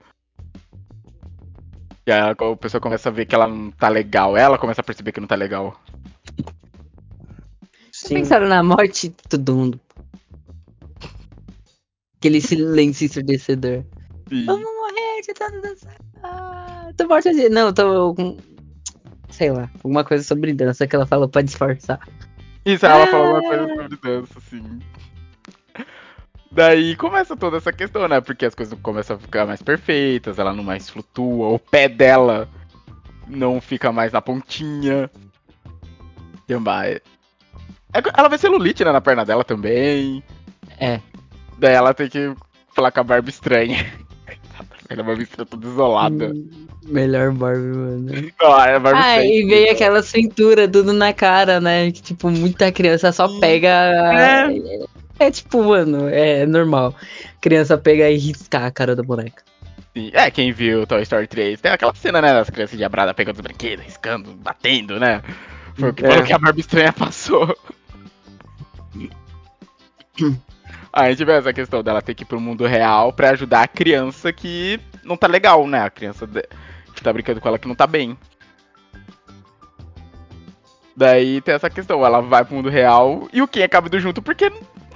[2.06, 4.36] E aí o pessoal começa a ver que ela não tá legal.
[4.36, 5.80] Ela começa a perceber que não tá legal.
[7.92, 8.16] Sim.
[8.16, 9.80] Pensaram na morte de todo mundo.
[12.18, 13.84] Aquele silêncio ensurdecedor.
[14.28, 14.44] Sim.
[14.44, 14.66] Vamos
[15.26, 15.86] de todas as.
[16.22, 17.48] Ah, tô morta de.
[17.48, 18.36] Não, tô com.
[19.30, 21.98] Sei lá, alguma coisa sobre dança que ela falou pra disfarçar.
[22.64, 23.16] Isso, ela Ah.
[23.16, 24.78] alguma coisa sobre dança, assim.
[26.52, 28.20] Daí começa toda essa questão, né?
[28.20, 32.48] Porque as coisas começam a ficar mais perfeitas, ela não mais flutua, o pé dela
[33.26, 35.10] não fica mais na pontinha.
[36.60, 37.00] Vai-
[37.92, 40.22] É ela vai celulite, né, na perna dela também.
[40.78, 41.00] É.
[41.58, 42.32] Daí ela tem que
[42.72, 43.92] falar com a Barbie estranha.
[44.88, 46.26] Coitada, a Barbie estranha toda isolada.
[46.34, 48.32] Hum, Melhor Barbie, mano.
[48.40, 49.34] Não, é a Barbie Ah, estranha.
[49.40, 51.90] e veio aquela cintura tudo na cara, né?
[51.90, 53.68] Que, tipo, muita criança só pega.
[53.68, 55.26] É.
[55.26, 55.30] É.
[55.30, 56.94] tipo, mano, é normal.
[57.40, 59.42] Criança pega e riscar a cara da boneca.
[59.96, 60.10] Sim.
[60.12, 63.36] É, quem viu Toy Story 3, tem aquela cena, né, das crianças de abrada pegando
[63.36, 65.22] os brinquedos, riscando, batendo, né?
[65.76, 66.22] Foi o que É.
[66.22, 67.56] que a Barbie estranha passou.
[70.96, 73.62] Aí a gente vê essa questão dela ter que ir pro mundo real pra ajudar
[73.62, 75.80] a criança que não tá legal, né?
[75.82, 76.24] A criança
[76.94, 78.16] que tá brincando com ela que não tá bem.
[80.96, 84.22] Daí tem essa questão, ela vai pro mundo real e o Ken acaba indo junto
[84.22, 84.52] porque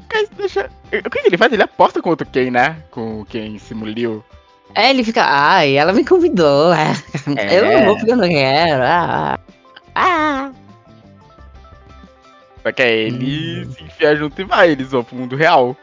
[0.08, 0.70] quer deixar.
[1.04, 1.52] O que ele faz?
[1.52, 2.76] Ele aposta com outro Ken, né?
[2.92, 4.24] Com o Ken Simuliu.
[4.76, 6.72] É, ele fica, ai, ela me convidou.
[6.72, 6.92] é.
[7.36, 7.58] É.
[7.58, 8.82] Eu não vou porque eu não quero.
[8.84, 9.38] Ah,
[9.96, 10.52] ah.
[12.62, 13.72] Só que aí ele Hum.
[13.72, 15.76] se enfia junto e vai, eles vão pro mundo real.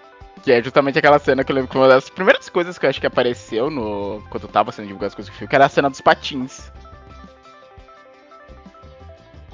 [0.46, 2.90] Que é justamente aquela cena que eu lembro que uma das primeiras coisas que eu
[2.90, 4.24] acho que apareceu no.
[4.30, 6.72] Quando eu tava sendo divulgado as coisas do filme, que era a cena dos patins.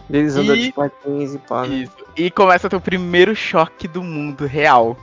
[0.10, 1.66] Eles andam E- de patins e pá.
[1.66, 1.76] né?
[1.76, 1.96] Isso.
[2.18, 4.98] E começa a ter o primeiro choque do mundo real.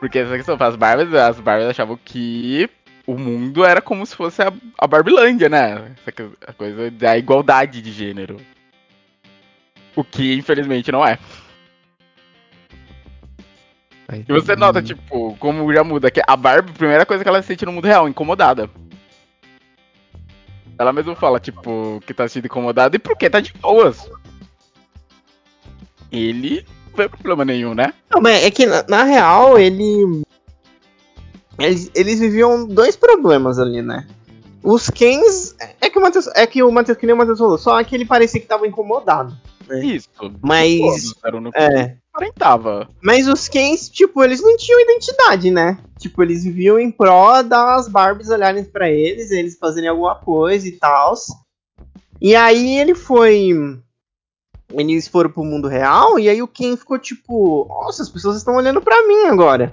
[0.00, 2.70] Porque essa questão, as Barbies, as Barbies achavam que
[3.06, 5.92] o mundo era como se fosse a, a Barbilândia, né?
[6.06, 8.38] Essa a coisa da igualdade de gênero.
[9.94, 11.18] O que infelizmente não é.
[14.10, 17.42] E você nota, tipo, como já muda, que a Barbie, a primeira coisa que ela
[17.42, 18.70] sente no mundo real, incomodada.
[20.78, 24.08] Ela mesma fala, tipo, que tá sendo incomodada e por que tá de boas.
[26.10, 27.92] Ele não vê problema nenhum, né?
[28.10, 30.22] Não, mas é que na, na real ele.
[31.58, 34.06] Eles, eles viviam dois problemas ali, né?
[34.62, 35.54] Os Kens.
[35.80, 36.28] É que o Matheus.
[36.28, 38.66] É que o Matheus, que nem o Matheus falou, só que ele parecia que tava
[38.66, 39.36] incomodado.
[39.70, 39.84] É.
[39.84, 40.08] Isso.
[40.42, 40.78] Mas.
[41.22, 41.96] Todos É.
[42.12, 42.88] aparentava.
[43.02, 45.78] Mas os Kens, tipo, eles não tinham identidade, né?
[45.98, 50.72] Tipo, eles viviam em pró das Barbies olharem pra eles, eles fazerem alguma coisa e
[50.72, 51.14] tal.
[52.20, 53.50] E aí ele foi.
[54.70, 58.56] Eles foram pro mundo real, e aí o Ken ficou tipo: Nossa, as pessoas estão
[58.56, 59.72] olhando pra mim agora.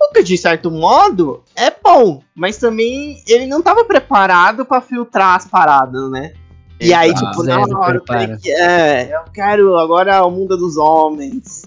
[0.00, 5.36] O que de certo modo é bom, mas também ele não tava preparado pra filtrar
[5.36, 6.32] as paradas, né?
[6.80, 7.30] E aí, Exato.
[7.30, 11.66] tipo, na hora eu falei que, é, eu quero agora o mundo dos homens.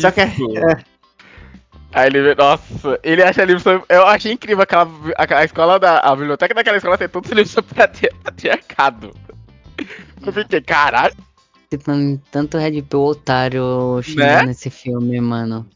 [0.00, 0.84] Só que é, Isso.
[1.92, 3.82] Aí ele vê, nossa, ele acha livro sobre.
[3.88, 5.98] Eu achei incrível aquela, aquela escola da.
[5.98, 9.10] A biblioteca daquela escola ter todos os livros sobre patri- patriarcado.
[10.24, 11.14] Eu fiquei, caralho.
[11.68, 14.02] Tem tanto Red Pill otário Né?
[14.02, 15.66] xingando nesse filme, mano.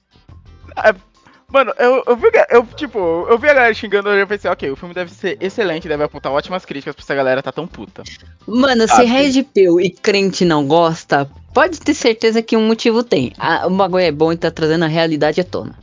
[1.48, 4.50] Mano, eu, eu vi, a- eu, tipo, eu vi a galera xingando e eu pensei,
[4.50, 7.66] ok, o filme deve ser excelente, deve apontar ótimas críticas pra essa galera tá tão
[7.68, 8.02] puta.
[8.46, 13.04] Mano, se Ah, Red Pill e crente não gosta, pode ter certeza que um motivo
[13.04, 13.32] tem.
[13.38, 15.78] Ah, o bagulho é bom e tá trazendo a realidade à tona.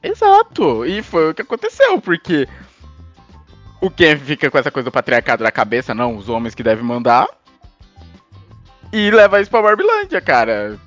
[0.00, 2.46] Exato, e foi o que aconteceu, porque
[3.80, 6.84] o Ken fica com essa coisa do patriarcado na cabeça, não, os homens que devem
[6.84, 7.26] mandar,
[8.92, 10.78] e leva isso pra Barbilândia, cara.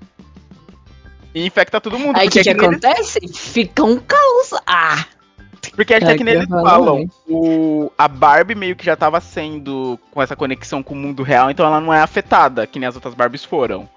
[1.34, 3.20] E infecta todo mundo, Aí o porque, que, que que nem eles- acontece?
[3.34, 4.54] Fica um caos.
[4.68, 5.06] Ah!
[5.76, 8.76] porque até É, que nem que eu eles ia falar, falam, o, a Barbie meio
[8.76, 12.02] que já tava sendo com essa conexão com o mundo real, então ela não é
[12.02, 13.88] afetada, que nem as outras Barbies foram.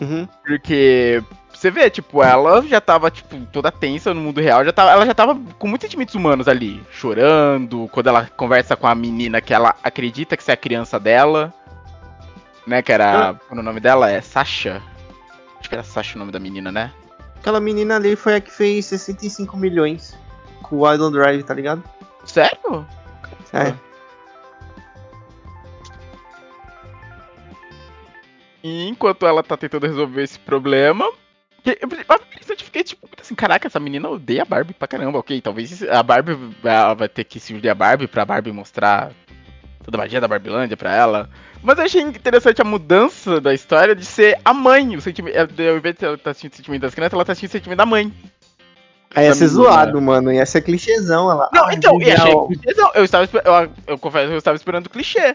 [0.00, 0.28] Uhum.
[0.44, 4.90] Porque você vê, tipo, ela já tava, tipo, toda tensa no mundo real, já tava,
[4.90, 9.40] ela já tava com muitos sentimentos humanos ali, chorando, quando ela conversa com a menina
[9.40, 11.52] que ela acredita que é a criança dela,
[12.68, 14.82] né, que era, o nome dela é Sasha,
[15.58, 16.92] acho que era Sasha o nome da menina, né?
[17.36, 20.16] Aquela menina ali foi a que fez 65 milhões
[20.62, 21.82] com o on Drive, tá ligado?
[22.24, 22.86] Sério?
[23.52, 23.74] É.
[28.62, 31.10] E enquanto ela tá tentando resolver esse problema.
[31.64, 35.40] Eu fiquei tipo assim, caraca, essa menina odeia a Barbie pra caramba, ok?
[35.40, 39.12] Talvez a Barbie ela vai ter que se unir a Barbie pra Barbie mostrar
[39.84, 41.30] toda a magia da Barbilândia pra ela.
[41.62, 44.96] Mas eu achei interessante a mudança da história de ser a mãe.
[44.96, 47.50] O sentimento, ao invés de ela estar sentindo o sentimento das crianças, ela tá sentindo
[47.50, 48.12] o sentimento da mãe.
[49.14, 50.32] Aí ia ser zoado, mano.
[50.32, 51.30] Ia ser clichêzão.
[51.30, 52.90] Ela, Não, "Ai, então, achei ao- clichêzão.
[52.94, 55.34] Eu estava eu, eu confesso que eu estava esperando o clichê.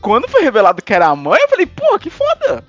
[0.00, 2.62] Quando foi revelado que era a mãe, eu falei, pô, que foda.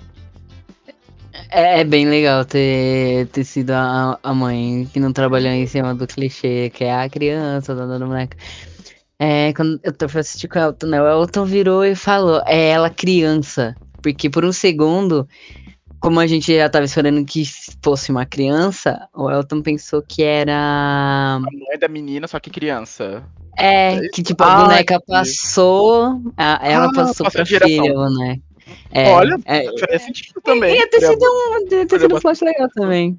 [1.48, 5.94] É, é bem legal ter, ter sido a, a mãe que não trabalhou em cima
[5.94, 8.36] do clichê, que é a criança, da dona boneca.
[9.22, 11.02] É, quando eu tô assistir com o Elton, né?
[11.02, 13.76] O Elton virou e falou, é ela criança.
[14.02, 15.28] Porque por um segundo,
[16.00, 17.44] como a gente já tava esperando que
[17.84, 20.56] fosse uma criança, o Elton pensou que era.
[21.36, 23.22] A mãe da menina, só que criança.
[23.58, 25.06] É, que tipo, a Ah, boneca entendi.
[25.06, 26.22] passou.
[26.34, 28.42] a- ela Ah, passou filha, a boneca.
[28.92, 30.76] É, Olha, é, Faz sentido também.
[30.76, 33.18] ia ter sido um, ter sido um plot legal também.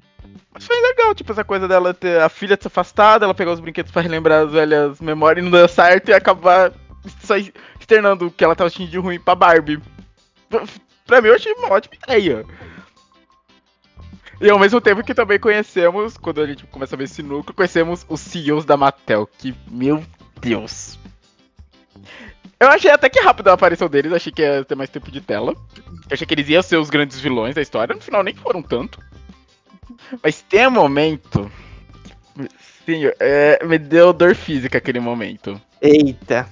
[0.52, 3.60] Mas foi legal, tipo, essa coisa dela ter a filha se afastada, ela pegar os
[3.60, 6.72] brinquedos pra relembrar as velhas memórias e não dar certo e acabar
[7.22, 7.34] só
[7.78, 9.80] externando o que ela tava sentindo de ruim pra Barbie.
[11.06, 12.44] Pra mim, eu achei uma ótima ideia.
[14.40, 17.54] E ao mesmo tempo que também conhecemos, quando a gente começa a ver esse núcleo,
[17.54, 20.04] conhecemos os CEOs da Mattel, que, meu
[20.40, 20.98] Deus.
[22.58, 25.20] Eu achei até que rápido a aparição deles, achei que ia ter mais tempo de
[25.20, 25.52] tela.
[25.52, 28.62] Eu achei que eles iam ser os grandes vilões da história, no final nem foram
[28.62, 28.98] tanto.
[30.22, 31.50] Mas tem um momento.
[32.84, 35.60] Sim, é, me deu dor física aquele momento.
[35.80, 36.48] Eita.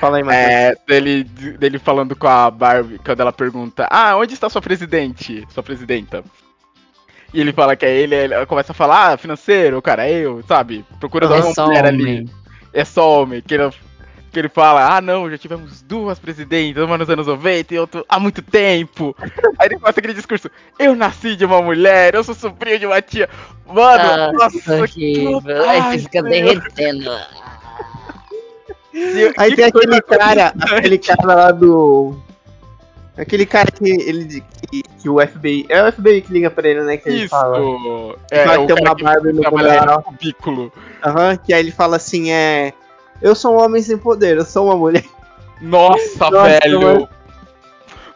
[0.00, 0.44] Fala aí, Matheus.
[0.44, 5.46] É, dele, dele falando com a Barbie, quando ela pergunta: Ah, onde está sua presidente?
[5.50, 6.22] Sua presidenta?
[7.32, 10.42] E ele fala que é ele, ela começa a falar: Ah, financeiro, cara, é eu,
[10.46, 10.84] sabe?
[10.98, 12.18] Procura É uma só mulher homem.
[12.18, 12.30] ali.
[12.72, 13.42] É só homem.
[13.42, 13.70] Que ele,
[14.30, 18.04] que ele fala: Ah, não, já tivemos duas presidentas, uma nos anos 90 e outra
[18.08, 19.14] há muito tempo.
[19.58, 23.00] Aí ele começa aquele discurso: Eu nasci de uma mulher, eu sou sobrinho de uma
[23.02, 23.28] tia.
[23.66, 25.26] Mano, nossa, que.
[25.26, 27.10] Ai, vontade, fica derretendo.
[29.36, 32.16] Aí que tem aquele cara, aquele cara lá do.
[33.16, 35.66] Aquele cara que ele que, que o FBI.
[35.68, 36.96] É o FBI que liga pra ele, né?
[36.96, 37.28] Que ele Isso.
[37.30, 37.58] fala.
[38.30, 39.96] É, Vai o ter cara uma que no funeral.
[39.96, 40.72] no cubículo.
[41.04, 42.72] Aham, que aí ele fala assim, é.
[43.20, 45.04] Eu sou um homem sem poder, eu sou uma mulher.
[45.60, 46.80] Nossa, Nossa, velho.
[46.80, 47.08] mano.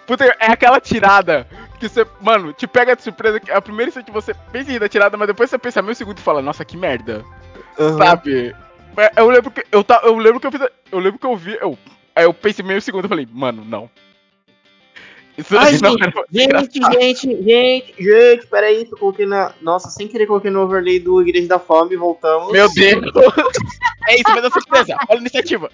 [0.06, 1.46] Puta, é aquela tirada
[1.78, 3.40] que você, mano, te pega de surpresa.
[3.40, 5.94] que A primeira instante você pensa em ir da tirada, mas depois você pensa meio
[5.94, 7.24] segundo e fala, nossa, que merda.
[7.78, 7.98] Aham.
[7.98, 8.54] Sabe?
[8.96, 10.60] É, Eu lembro que eu, ta- eu lembro que eu fiz.
[10.90, 11.56] Eu lembro que eu vi.
[11.60, 11.78] Eu,
[12.14, 13.88] aí eu pensei meio segundo e falei, mano, não.
[15.42, 19.52] Isso Ai, não gente, era gente, gente, gente, gente, peraí, que eu coloquei na.
[19.60, 22.52] Nossa, sem querer coloquei no overlay do Igreja da Fome, voltamos.
[22.52, 23.04] Meu Deus!
[24.08, 24.96] é isso, mas é surpresa.
[25.08, 25.70] Olha a iniciativa.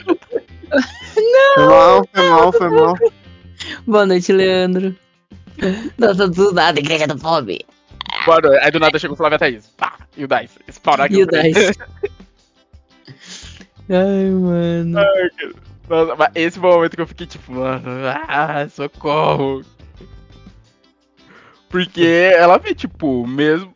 [1.55, 2.95] Foi mal, foi mal, foi mal.
[3.87, 4.97] Boa noite, Leandro.
[5.99, 7.61] Nossa, do nada, igreja do fome.
[8.27, 9.67] Mano, aí do nada chegou o Flávio Thaís.
[9.77, 10.59] Pá, e o Dice.
[10.71, 11.17] Spawnar aqui.
[11.17, 11.79] E o Dice.
[13.91, 15.01] Ai, mano.
[15.89, 17.83] Nossa, mas esse foi o momento que eu fiquei tipo, mano,
[18.29, 19.63] ah, socorro.
[21.69, 23.75] Porque ela vê, tipo, mesmo.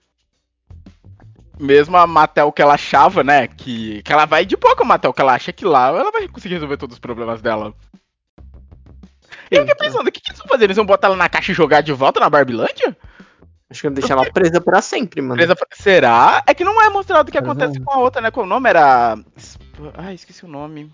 [1.60, 3.46] Mesmo a Mattel que ela achava, né?
[3.46, 6.10] Que, que ela vai de boa com a Mattel, que ela acha que lá ela
[6.10, 7.72] vai conseguir resolver todos os problemas dela.
[9.50, 10.64] E eu fiquei pensando, o que, que eles vão fazer?
[10.64, 12.96] Eles vão botar ela na caixa e jogar de volta na Barbilândia?
[13.70, 15.34] Acho que eu deixar ela presa pra sempre, mano.
[15.36, 16.42] Presa pra- Será?
[16.46, 17.84] É que não é mostrado o que acontece Uhum.
[17.84, 18.30] com a outra, né?
[18.30, 19.16] Qual o nome era.
[19.94, 20.90] Ah, esqueci o nome.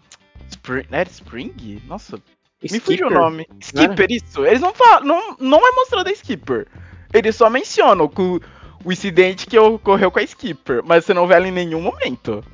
[0.50, 0.84] Spring...
[0.90, 1.82] Era Spring?
[1.86, 2.18] Nossa,
[2.62, 3.10] me fugiu o Skipper.
[3.10, 3.46] nome.
[3.60, 4.44] Skipper, isso.
[4.46, 5.04] Eles não falam.
[5.04, 6.66] Não, não é mostrado a Skipper.
[7.12, 8.40] Eles só mencionam o,
[8.84, 10.82] o incidente que ocorreu com a Skipper.
[10.84, 12.44] Mas você não vê ela em nenhum momento.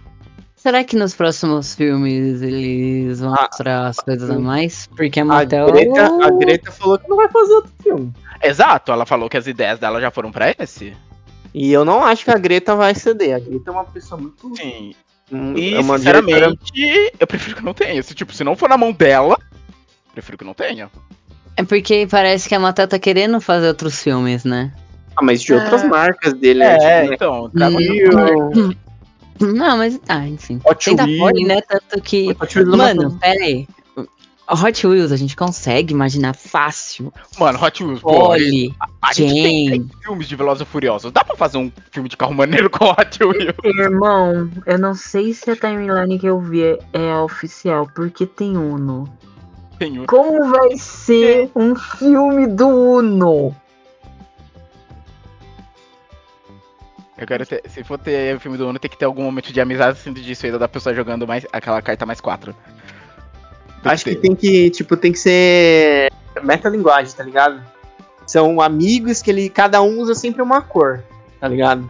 [0.57, 4.87] Será que nos próximos filmes eles vão Ah, mostrar as coisas a mais?
[4.87, 5.67] Porque a A Mattel...
[5.67, 8.13] Greta, a Greta falou que não vai fazer outro filme.
[8.43, 10.97] Exato, ela falou que as ideias dela já foram pra esse.
[11.53, 13.37] E eu não acho que a Greta vai ceder.
[13.37, 14.57] A Greta é uma pessoa muito.
[14.57, 14.95] Sim.
[15.33, 18.03] Hum, E, é uma sinceramente, diretora- eu prefiro que não tenha.
[18.03, 19.39] Se, tipo, se não for na mão dela,
[20.13, 20.91] prefiro que não tenha.
[21.57, 24.73] É porque parece que a Mattel tá querendo fazer outros filmes, né?
[25.17, 25.87] Ah, mas de outras É.
[25.89, 26.75] marcas dele, né?
[26.75, 27.15] É, Tipo, né?
[27.15, 27.51] então.
[27.57, 27.77] cada-
[28.59, 28.73] Hum.
[29.41, 29.99] Não, mas...
[30.09, 30.61] Ah, enfim.
[30.65, 31.19] Hot Tem da Wheels.
[31.21, 31.61] Pony, né?
[31.63, 32.31] Tanto que...
[32.31, 33.67] É Mano, pera aí.
[34.49, 37.13] Hot Wheels a gente consegue imaginar fácil.
[37.39, 38.13] Mano, Hot Wheels, pô.
[38.13, 41.11] Polly, A gente tem filmes de Velozes e Furiosos.
[41.13, 43.57] Dá pra fazer um filme de carro maneiro com Hot Wheels?
[43.65, 48.57] Irmão, eu não sei se a timeline que eu vi é, é oficial, porque tem
[48.57, 49.09] Uno.
[49.79, 50.07] Tem um.
[50.07, 53.55] Como vai ser um filme do Uno?
[57.17, 59.53] Eu quero ter, se for ter o filme do Uno, tem que ter algum momento
[59.53, 62.55] de amizade sendo disso aí da pessoa jogando mais aquela carta mais quatro.
[63.85, 66.11] Acho que tem que, tipo, tem que ser
[66.43, 67.63] metalinguagem, tá ligado?
[68.27, 71.03] São amigos que ele, cada um usa sempre uma cor,
[71.41, 71.89] tá ligado?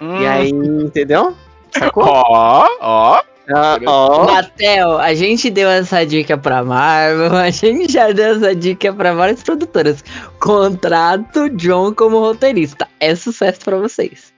[0.00, 1.36] Hum, E aí, entendeu?
[1.76, 2.04] Sacou?
[2.04, 3.22] Ó, ó.
[3.54, 4.24] Ah, ó.
[4.24, 9.12] Mattel, a gente deu essa dica pra Marvel, a gente já deu essa dica pra
[9.12, 10.02] várias produtoras.
[10.40, 12.88] Contrato John como roteirista.
[12.98, 14.32] É sucesso pra vocês.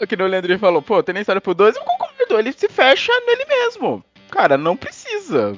[0.00, 2.68] O que o Leandro falou, pô, tem nem história pro dois, eu concordo, ele se
[2.68, 4.04] fecha nele mesmo.
[4.30, 5.56] Cara, não precisa.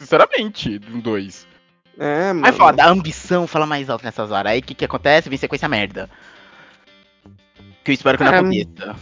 [0.00, 1.46] Sinceramente, um dois.
[1.98, 2.46] É, mano.
[2.46, 4.52] Aí foda, a ambição fala mais alto nessas horas.
[4.52, 5.28] Aí o que que acontece?
[5.28, 6.08] Vem sequência merda.
[7.84, 8.96] Que eu espero que não É, aconteça.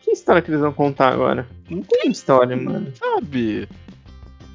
[0.00, 1.46] Que história que eles vão contar agora?
[1.68, 2.92] Não tem história, mano.
[2.96, 3.68] Sabe?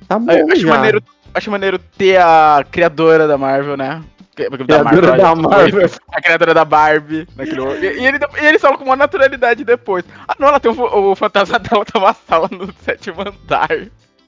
[0.08, 0.68] Tá bom, Eu acho, já.
[0.70, 4.02] maneiro, acho maneiro ter a criadora da Marvel, né?
[4.36, 5.90] Que- Criadora da olha, Marvel.
[6.12, 7.28] A criadora da Barbie.
[7.36, 7.62] Naquele...
[7.62, 10.04] E, e ele, e ele fala com uma naturalidade depois.
[10.28, 13.70] Ah, não, ela tem um, o, o fantasma dela tá uma sala no sétimo andar.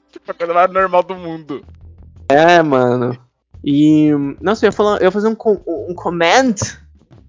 [0.12, 1.64] Tipo, a coisa mais normal do mundo.
[2.28, 3.18] É, mano.
[3.64, 4.10] E.
[4.40, 6.54] Nossa, eu ia, falar, eu ia fazer um, com- um comment.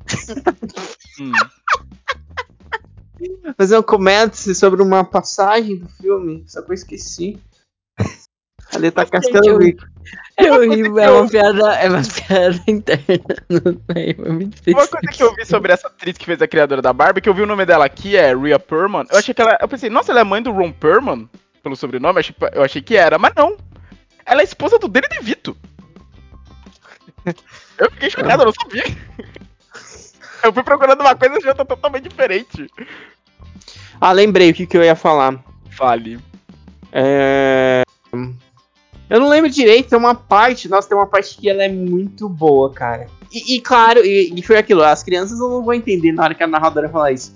[1.19, 1.33] Hum.
[3.57, 7.37] Fazer um comment sobre uma passagem do filme, só que eu esqueci.
[8.73, 9.83] Ali tá cascando o bico.
[10.37, 13.35] Eu ri, é uma piada, é uma piada interna.
[13.49, 16.47] Não sei, foi muito Uma coisa que eu vi sobre essa atriz que fez a
[16.47, 19.05] criadora da Barbie, que eu vi o nome dela aqui, é Rhea Perlman.
[19.11, 19.57] Eu achei que ela.
[19.59, 21.29] Eu pensei, nossa, ela é mãe do Ron Perlman?
[21.61, 22.21] Pelo sobrenome,
[22.53, 23.57] eu achei, que era, mas não.
[24.25, 25.57] Ela é esposa do Danny DeVito.
[27.77, 28.83] Eu fiquei chocado, eu não sabia.
[30.41, 32.71] Eu fui procurando uma coisa e já tá totalmente diferente.
[33.99, 35.43] Ah, lembrei o que, que eu ia falar.
[35.71, 36.17] Fale.
[36.93, 37.83] É...
[39.09, 42.29] Eu não lembro direito, tem uma parte, nossa, tem uma parte que ela é muito
[42.29, 43.07] boa, cara.
[43.31, 46.43] E, e claro, e, e foi aquilo, as crianças não vão entender na hora que
[46.43, 47.35] a narradora falar isso.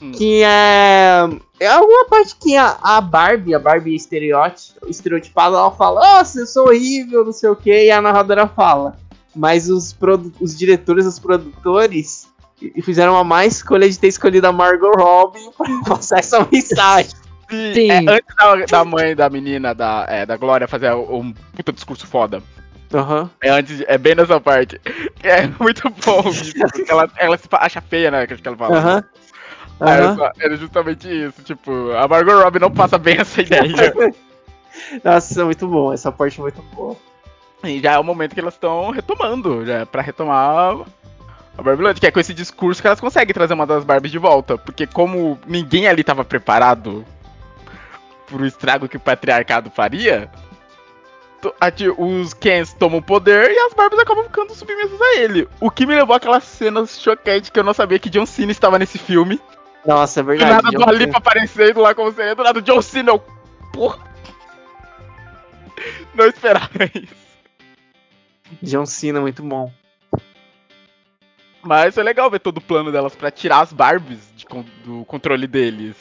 [0.00, 0.12] Hum.
[0.12, 1.28] Que é.
[1.58, 6.68] É alguma parte que a, a Barbie, a Barbie estereotipada, ela fala, nossa, eu sou
[6.68, 8.96] horrível, não sei o que, e a narradora fala.
[9.36, 9.94] Mas os,
[10.40, 12.26] os diretores, os produtores,
[12.82, 17.10] fizeram uma má escolha de ter escolhido a Margot Robbie pra passar essa mensagem.
[17.50, 17.90] Sim, Sim.
[17.90, 22.06] é, antes da, da mãe da menina, da, é, da Glória, fazer um puta discurso
[22.06, 22.42] foda.
[22.92, 23.30] Aham.
[23.42, 24.80] É, antes, é bem nessa parte.
[25.22, 26.54] É muito bom isso,
[26.88, 28.26] ela, ela se acha feia, né?
[28.26, 28.78] Que ela fala.
[28.78, 29.04] Aham.
[29.80, 33.92] Era, era justamente isso, tipo, a Margot Robbie não passa bem essa ideia.
[35.02, 35.92] Nossa, muito bom.
[35.92, 36.96] Essa parte é muito boa.
[37.64, 40.76] e já é o momento que elas estão retomando, já é pra retomar
[41.60, 44.18] a Barbie que é com esse discurso que elas conseguem trazer uma das Barbies de
[44.18, 44.56] volta.
[44.56, 47.04] Porque como ninguém ali tava preparado
[48.26, 50.30] pro estrago que o patriarcado faria,
[51.98, 55.48] os Kens tomam poder e as Barbies acabam ficando submissas a ele.
[55.60, 58.78] O que me levou àquela cena chocante que eu não sabia que John Cena estava
[58.78, 59.40] nesse filme.
[59.86, 60.50] Nossa, é Do verdade.
[60.50, 63.18] nada do Alipa aparecendo lá como seria, do nada o John Cena, eu...
[63.72, 63.98] Porra!
[66.14, 67.14] Não esperava isso.
[68.62, 69.72] John Cena, muito bom.
[71.62, 74.46] Mas é legal ver todo o plano delas pra tirar as Barbies de
[74.84, 75.96] do controle deles.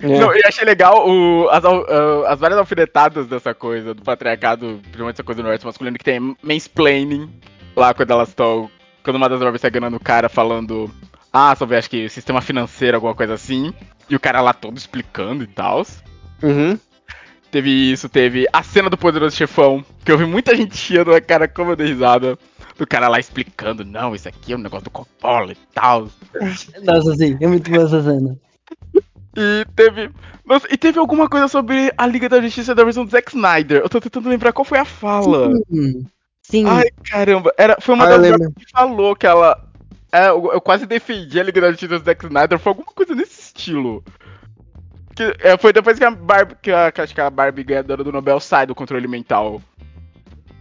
[0.00, 0.06] É.
[0.06, 5.16] Não, eu achei legal o- as, ah, as várias alfinetadas dessa coisa, do patriarcado, principalmente
[5.16, 7.28] essa coisa do norte masculino, que tem mansplaining
[7.74, 8.70] lá quando elas estão.
[9.02, 10.90] Quando uma das Barbies tá ganhando o cara falando.
[11.32, 13.72] Ah, sobre acho que sistema financeiro, alguma coisa assim.
[14.08, 15.86] E o cara lá todo explicando e tal.
[16.42, 16.78] Uhum.
[17.50, 21.20] Teve isso, teve a cena do Poderoso Chefão, que eu vi muita gente chiando a
[21.20, 22.38] cara como eu dei risada.
[22.76, 26.08] Do cara lá explicando, não, isso aqui é um negócio do Coppola e tal.
[26.84, 28.38] Nossa, sim, é muito boa essa cena.
[29.36, 30.10] E teve.
[30.46, 33.78] Nossa, e teve alguma coisa sobre a Liga da Justiça da versão do Zack Snyder.
[33.82, 35.48] Eu tô tentando lembrar qual foi a fala.
[35.70, 36.04] Hum,
[36.42, 37.52] Sim, Ai, caramba.
[37.58, 39.67] Era, foi uma Ah, das que falou que ela.
[40.12, 42.58] É, eu, eu quase defendi a Liga da Justiça do Zack Snyder.
[42.58, 44.02] Foi alguma coisa nesse estilo.
[45.14, 46.56] Que, é, foi depois que a Barbie.
[46.62, 49.60] Que, a, que acho que a Barbie ganhadora do Nobel sai do controle mental.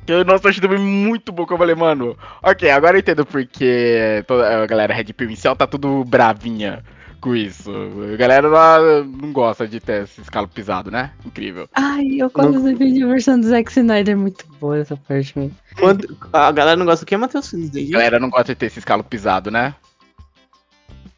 [0.06, 1.46] Que eu, nossa, eu achei também muito bom.
[1.46, 2.18] Que eu falei, mano.
[2.42, 6.84] Ok, agora eu entendo porque toda a galera Red Pill Incel tá tudo bravinha
[7.22, 7.72] com isso.
[8.14, 11.12] A galera lá não gosta de ter esse escalo pisado, né?
[11.26, 11.68] Incrível.
[11.74, 15.56] Ai, eu quase defendi a versão do Zack Snyder, muito boa essa parte mesmo.
[15.80, 17.54] Quando- a galera não gosta do que, Matheus?
[17.54, 19.76] A galera não gosta de ter esse escalo pisado, né?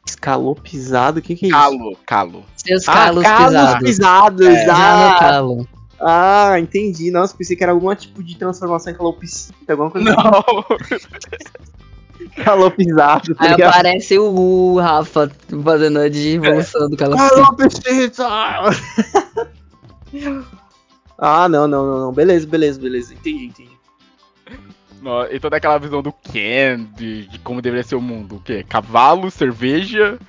[0.06, 1.58] Escalou pisado, o que que é isso?
[1.58, 2.46] Calo, calo.
[2.58, 3.90] Seus Ah, calos calos pisados.
[3.90, 4.48] pisados.
[4.48, 4.70] É.
[4.70, 5.68] Ah, calo.
[6.02, 7.12] ah, entendi.
[7.12, 10.18] Nossa, pensei que era algum tipo de transformação em calopsita, alguma coisa assim.
[10.24, 10.66] Não.
[12.44, 13.34] Calou pisado.
[13.36, 13.70] tá Aí ligado?
[13.70, 15.32] aparece o Rafa
[15.64, 17.30] fazendo a devolução do calopsita.
[17.36, 18.28] Calopsita!
[21.18, 22.14] ah, não, não, não, não.
[22.14, 23.14] Beleza, beleza, beleza.
[23.14, 23.80] Entendi, entendi.
[25.02, 28.36] Não, E toda aquela visão do Ken, de, de como deveria ser o mundo.
[28.38, 28.66] O quê?
[28.68, 30.20] Cavalo, cerveja.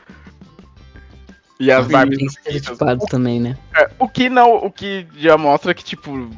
[1.59, 3.59] E as estereotipado também, né?
[3.77, 6.31] É, O que não, o que já mostra que, tipo.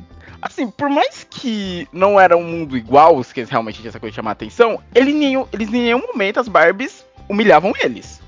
[0.43, 4.11] Assim, por mais que não era um mundo igual, os que realmente tinha essa coisa
[4.11, 8.21] de chamar atenção, ele, nenhum, eles em nenhum momento, as Barbies, humilhavam eles.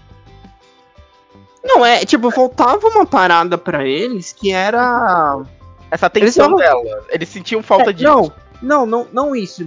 [1.64, 5.42] Não, é, tipo, faltava uma parada pra eles que era.
[5.90, 7.05] Essa atenção Eles dela.
[7.09, 8.04] Eles sentiam falta É, de.
[8.04, 9.65] Não, não, não, não isso.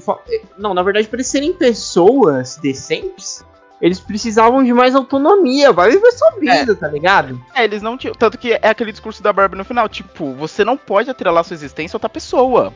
[0.57, 3.43] Não, na verdade, para eles serem pessoas decentes,
[3.81, 5.71] eles precisavam de mais autonomia.
[5.71, 7.39] Vai viver sua vida, tá ligado?
[7.53, 8.15] É, eles não tinham.
[8.15, 11.53] Tanto que é aquele discurso da Barbie no final, tipo, você não pode atrelar sua
[11.53, 12.73] existência a outra pessoa.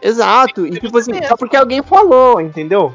[0.00, 0.66] Exato.
[0.66, 2.94] E tipo assim, só porque alguém falou, entendeu?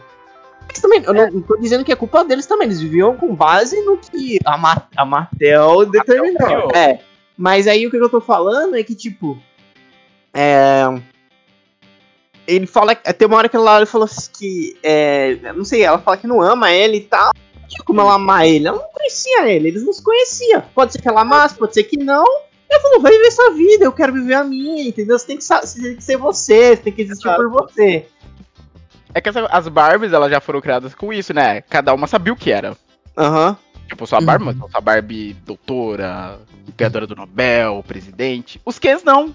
[0.81, 2.67] Também, eu não, não tô dizendo que é culpa deles também.
[2.67, 6.69] Eles viviam com base no que a, Ma a Mattel determinou.
[6.75, 6.99] É.
[7.37, 9.37] Mas aí o que eu tô falando é que, tipo.
[10.33, 10.83] É.
[12.45, 12.93] Ele fala.
[12.95, 14.77] Tem uma hora que ela falou assim que.
[14.83, 17.31] É, não sei, ela fala que não ama ele e tal.
[17.87, 18.67] Como ela amar ele.
[18.67, 20.61] Ela não conhecia ele, eles não se conheciam.
[20.75, 22.25] Pode ser que ela amasse, pode ser que não.
[22.69, 25.17] E Ele falou, vai viver sua vida, eu quero viver a minha, entendeu?
[25.17, 27.41] Você tem que, você tem que ser você, você tem que existir Exato.
[27.41, 28.05] por você.
[29.13, 31.61] É que essa- as Barbies, elas já foram criadas com isso, né?
[31.61, 32.75] Cada uma sabia o que era.
[33.17, 33.57] Aham.
[33.87, 34.55] Tipo, sua Barbie, Uhum.
[34.59, 36.39] mas sua Barbie doutora,
[36.75, 38.59] ganhadora do Nobel, presidente.
[38.65, 39.33] Os Kens não.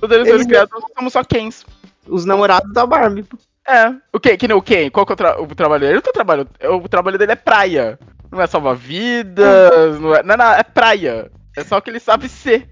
[0.00, 1.66] Todos eles foram Eles- criados como só Kens.
[2.08, 3.26] Os namorados da Barbie.
[3.68, 3.88] É.
[4.12, 5.92] O Ken, que nem o Ken, qual que é o, tra- o trabalho dele?
[5.92, 6.48] Ele não tá trabalhando.
[6.82, 7.98] O trabalho dele é praia.
[8.30, 10.22] Não é salvar vidas, não é.
[10.22, 11.30] Não, não, é praia.
[11.56, 12.68] É só o que ele sabe ser.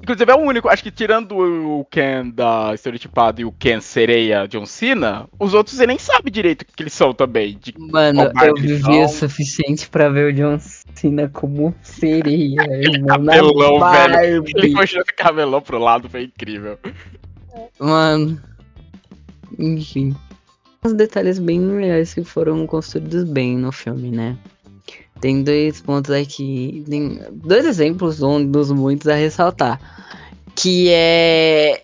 [0.00, 4.46] Inclusive é o único, acho que tirando o Ken da estereotipada e o Ken sereia
[4.46, 7.58] John Cena, os outros você nem sabe direito o que eles são também.
[7.60, 10.58] De Mano, eu vivi o suficiente pra ver o John
[10.94, 13.06] Cena como sereia, irmão.
[13.26, 14.44] cabelão, velho.
[14.56, 16.78] Ele puxou esse cabelão pro lado, foi incrível.
[17.78, 18.40] Mano.
[19.58, 20.16] Enfim.
[20.84, 24.36] Uns detalhes bem legais que foram construídos bem no filme, né?
[25.20, 26.84] Tem dois pontos aqui.
[26.88, 29.80] Tem dois exemplos, um dos muitos a ressaltar.
[30.54, 31.82] Que é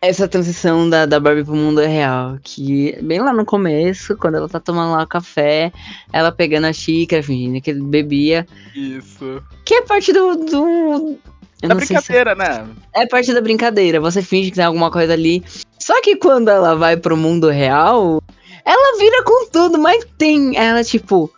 [0.00, 2.38] essa transição da, da Barbie pro mundo real.
[2.42, 5.72] Que bem lá no começo, quando ela tá tomando lá o café,
[6.12, 8.46] ela pegando a xícara, fingindo que bebia.
[8.74, 9.40] Isso.
[9.64, 10.34] Que é parte do.
[10.36, 11.18] do
[11.62, 12.66] eu É não sei se brincadeira, né?
[12.92, 14.00] é parte da brincadeira.
[14.00, 15.42] Você finge que tem alguma coisa ali.
[15.78, 18.22] Só que quando ela vai pro mundo real,
[18.64, 20.56] ela vira com tudo, mas tem.
[20.56, 21.30] Ela, tipo.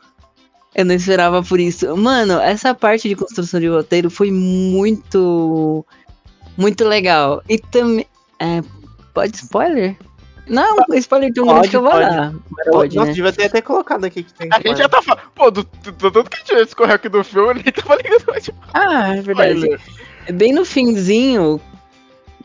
[0.74, 1.96] Eu não esperava por isso.
[1.96, 5.84] Mano, essa parte de construção de roteiro foi muito.
[6.56, 7.42] Muito legal.
[7.48, 8.06] E também.
[8.40, 8.60] É,
[9.12, 9.96] pode spoiler?
[10.46, 12.04] Não, spoiler tão grande que eu vou pode.
[12.10, 12.34] dar.
[12.70, 13.14] Pode, Nossa, né?
[13.14, 14.48] devia ter até colocado aqui que tem.
[14.52, 15.22] A gente já tá falando.
[15.34, 18.40] Pô, do, do, do tanto que a gente escorreu aqui do filme, nem tava ligando.
[18.42, 19.54] Tipo, Ah, é verdade.
[19.54, 19.80] spoiler.
[20.32, 21.60] Bem no finzinho,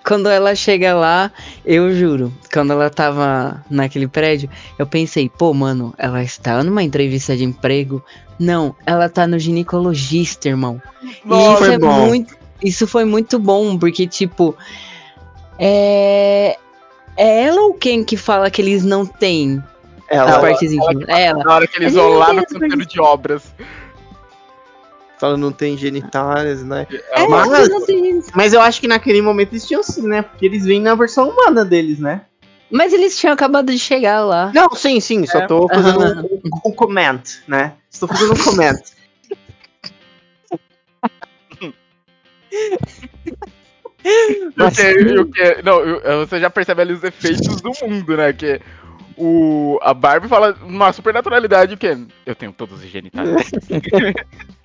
[0.03, 1.31] quando ela chega lá,
[1.65, 7.35] eu juro, quando ela tava naquele prédio, eu pensei, pô, mano, ela está numa entrevista
[7.35, 8.03] de emprego.
[8.39, 10.81] Não, ela tá no ginecologista, irmão.
[11.03, 12.07] e Nossa, isso foi é bom.
[12.07, 12.39] muito.
[12.61, 14.55] Isso foi muito bom, porque, tipo.
[15.57, 16.57] É.
[17.17, 19.61] É ela ou quem que fala que eles não têm
[20.07, 21.09] Ela, as ela, partes íntimas?
[21.09, 21.43] É ela.
[21.43, 23.43] Na hora que eles vão lá no canteiro de obras.
[25.25, 26.87] Ela não tem genitárias, né?
[27.11, 27.49] É, Mas-
[28.35, 30.21] Mas eu acho que naquele momento eles tinham sim, né?
[30.21, 32.21] Porque eles vêm na versão humana deles, né?
[32.71, 34.51] Mas eles tinham acabado de chegar lá.
[34.53, 35.25] Não, sim, sim.
[35.25, 35.47] Só É.
[35.47, 36.25] tô fazendo Aham.
[36.43, 37.73] um, um, comment, né?
[37.89, 38.77] Estou fazendo um comment.
[44.55, 48.31] Mas- Porque, o que, não, você já percebe ali os efeitos do mundo, né?
[48.33, 48.61] Que
[49.17, 53.51] o, a Barbie fala uma super naturalidade que eu tenho todos os genitais.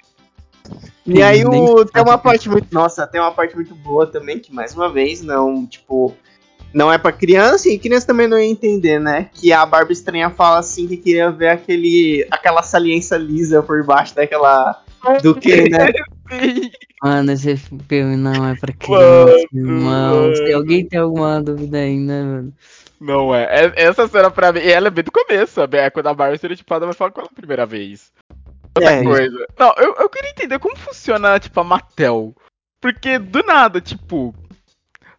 [1.06, 2.66] E aí o, tem uma parte muito.
[2.72, 6.14] Nossa, tem uma parte muito boa também, que mais uma vez, não, tipo.
[6.72, 9.28] Não é pra criança, e criança também não ia entender, né?
[9.32, 12.26] Que a Barbie estranha fala assim que queria ver aquele.
[12.30, 14.82] aquela saliência lisa por baixo daquela.
[15.22, 15.90] Do que, né?
[17.02, 20.34] Mano, esse filme não é pra Mano, criança, irmão.
[20.34, 20.56] Se mano.
[20.56, 22.52] alguém tem alguma dúvida ainda, mano.
[23.00, 23.44] Não é.
[23.44, 24.60] É- Essa cena pra mim.
[24.60, 25.76] E ela é bem do começo, sabe?
[25.76, 28.10] É quando a Barbie estereotipada vai falar com ela a primeira vez.
[28.76, 29.46] Outra É, coisa.
[29.58, 32.34] Não, eu, eu queria entender como funciona, tipo, a Mattel.
[32.80, 34.34] Porque do nada, tipo.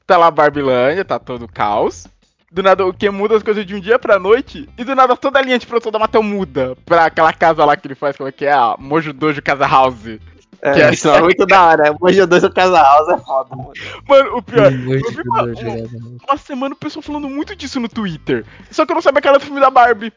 [0.05, 2.05] Tá lá a Barbilândia, tá todo caos.
[2.51, 4.69] Do nada o que muda as coisas de um dia pra noite.
[4.77, 6.75] E do nada toda a linha de produção da Mattel muda.
[6.85, 8.51] Pra aquela casa lá que ele faz, como é que é?
[8.51, 10.19] A Mojo Dojo Casa House.
[10.61, 11.95] É, Que é- isso é muito da hora.
[11.99, 13.73] Hoje dois do Casa House é foda, mano.
[14.07, 14.71] Mano, o pior.
[14.71, 18.45] Eu Eu vi uma, uma- uma semana o pessoal falando muito disso no Twitter.
[18.71, 20.13] Só que eu não sabia que era do filme da Barbie.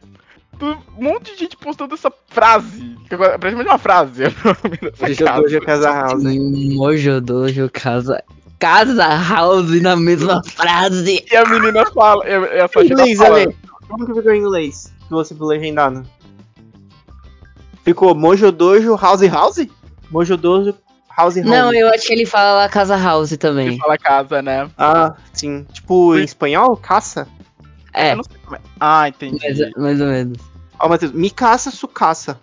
[0.61, 2.88] Um monte de gente postando essa frase.
[3.11, 4.25] É praticamente uma frase.
[4.25, 5.91] o nome dessa Hoje casa.
[5.91, 6.23] House.
[6.75, 8.23] Mojo Dojo Casa.
[8.59, 11.25] Casa House na mesma frase.
[11.31, 12.25] E a menina fala.
[12.27, 13.37] e e inglês, fala.
[13.43, 13.57] Ale.
[13.89, 14.93] Como que ficou em inglês?
[15.07, 16.03] Que você viu legendado.
[17.85, 19.67] Ficou Mojo Dojo House House?
[20.11, 20.75] Mojo Dojo
[21.17, 21.47] House House.
[21.47, 23.79] Não, eu acho que ele fala lá Casa House Ele também.
[23.79, 24.69] fala casa, né?
[24.77, 25.65] Ah, sim.
[25.73, 27.27] Tipo, em espanhol, caça?
[27.95, 28.61] É, Eu não sei como é.
[28.79, 29.39] Ah, entendi.
[29.43, 30.39] mais, mais ou menos.
[30.79, 32.39] Ó, Matheus, mi caça, su caça.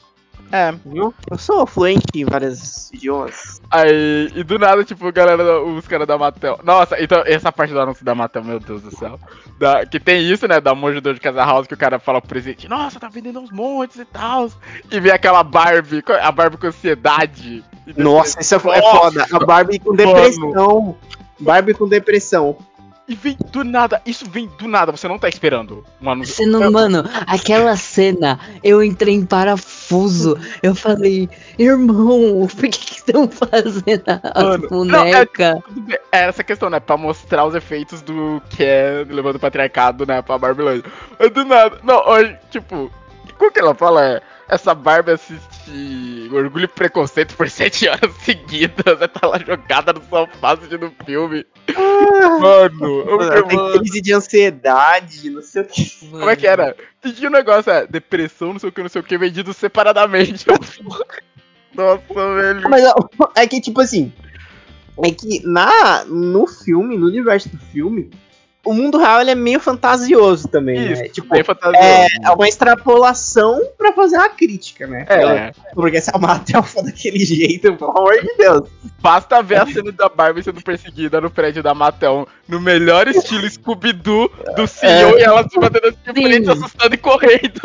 [0.55, 0.71] É.
[0.85, 1.13] Viu?
[1.29, 3.61] Eu sou fluente em vários idiomas.
[3.69, 6.59] Aí, e do nada, tipo, galera, os caras da Mattel.
[6.63, 9.19] Nossa, então, essa parte do anúncio da Mattel, meu Deus do céu.
[9.59, 12.29] Da- que tem isso, né, da Mojo de Casa House, que o cara fala pro
[12.29, 14.49] presidente, nossa, tá vendendo uns montes e tal.
[14.89, 17.61] E vem aquela Barbie, a Barbie com ansiedade.
[17.97, 19.27] Nossa, isso é, é Nossa, foda.
[19.31, 19.97] A Barbie com mano.
[20.13, 20.97] depressão.
[21.39, 22.57] Barbie com depressão.
[23.07, 26.33] E vem do nada, isso vem do nada, você não tá esperando um anúncio.
[26.33, 30.35] Você não, mano, aquela cena, eu entrei em parafuso.
[30.63, 31.29] Eu falei,
[31.59, 35.61] irmão, por que que estão fazendo a Mano, boneca?
[35.67, 36.79] Tudo bem, É essa questão, né?
[36.79, 40.23] Pra mostrar os efeitos do que é levando o patriarcado, né?
[40.23, 40.83] Pra Barbie Land.
[41.19, 41.77] Aí do nada.
[41.83, 42.91] Não, hoje, tipo,
[43.39, 44.21] o que ela fala é.
[44.47, 48.99] Essa Barbie assiste Orgulho e Preconceito por sete horas seguidas.
[48.99, 51.45] Vai tá lá jogada no sofá assistindo filme.
[52.39, 56.09] Mano, eu Mano, tem mano, crise de ansiedade, não sei o que.
[56.11, 56.75] como é que era?
[57.01, 60.45] Tinha um negócio, é, depressão, não sei o que, não sei o que, vendido separadamente.
[61.73, 62.69] Nossa, velho.
[62.69, 62.83] Mas
[63.35, 64.13] é que, tipo assim.
[65.03, 68.09] É que na, no filme, no universo do filme,
[68.65, 70.91] o mundo real ele é meio fantasioso também, né?
[70.93, 71.77] Isso, Tipo, bem fantasioso.
[71.83, 75.05] é, é uma extrapolação pra fazer uma crítica, né?
[75.07, 78.67] É, Porque se a Mattel for daquele jeito, pelo amor de Deus.
[78.99, 83.49] basta ver a cena da Barbie sendo perseguida no prédio da Mattel, no melhor estilo
[83.49, 86.23] Scooby-Doo do CEO, e ela se batendo assim, Sim.
[86.23, 87.61] frente, assustando e correndo.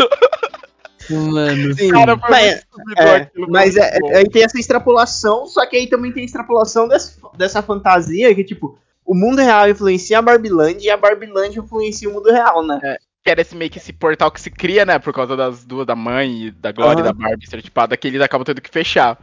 [1.09, 2.64] Mano, Sim, Cara, foi mas,
[2.96, 6.86] é, aquilo, mas é, aí tem essa extrapolação, só que aí também tem a extrapolação
[6.86, 12.09] dessa, dessa fantasia que, tipo, o mundo real influencia a Barbilândia e a Barbilândia influencia
[12.09, 12.98] o mundo real, né?
[13.22, 14.98] que era esse meio que esse portal que se cria, né?
[14.98, 17.12] Por causa das duas, da mãe e da Glória e Aham.
[17.12, 19.18] da Barbie estereotipada, que eles acabam tendo que fechar.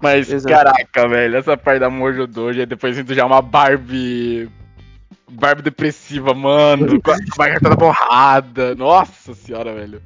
[0.00, 0.54] Mas, Exato.
[0.54, 4.48] caraca, velho, essa parte da Mojo Dojo, e depois indo já uma Barbie.
[5.30, 8.74] Barbie depressiva, mano, com a barriga toda borrada.
[8.74, 10.02] Nossa senhora, velho.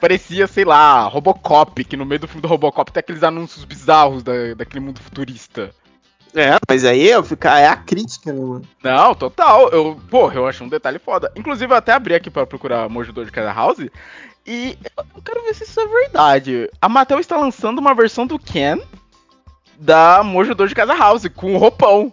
[0.00, 4.22] Parecia, sei lá, Robocop, que no meio do filme do Robocop tem aqueles anúncios bizarros
[4.22, 5.70] da, daquele mundo futurista.
[6.34, 8.62] É, mas aí eu ficar é a crítica, né, mano?
[8.82, 9.68] Não, total.
[9.70, 11.32] Eu, porra, eu achei um detalhe foda.
[11.36, 13.88] Inclusive, eu até abri aqui pra procurar Mojo Dojo Casa House.
[14.46, 16.70] E eu quero ver se isso é verdade.
[16.80, 18.80] A Mattel está lançando uma versão do Ken
[19.78, 22.12] da Mojo Dojo Casa House com roupão.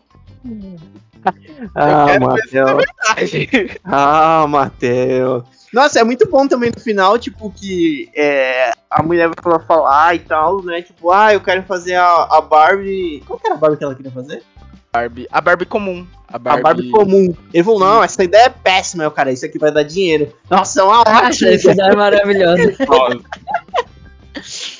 [1.75, 2.85] Ah, quero ver se Matheus.
[2.85, 3.81] Verdade.
[3.83, 5.56] Ah, Matheus.
[5.73, 10.15] Nossa, é muito bom também no final, tipo, que é, a mulher vai falar, falar
[10.15, 10.81] e tal, né?
[10.81, 13.21] Tipo, ah, eu quero fazer a, a Barbie.
[13.25, 14.43] Qual que era a Barbie que ela queria fazer?
[14.91, 16.07] Barbie, a Barbie comum.
[16.27, 17.33] A Barbie, A Barbie comum.
[17.53, 20.33] Ele falou, não, essa ideia é péssima, eu, cara, isso aqui vai dar dinheiro.
[20.49, 21.91] Nossa, é uma Nossa, ótima essa ideia.
[21.91, 22.75] é maravilhosa.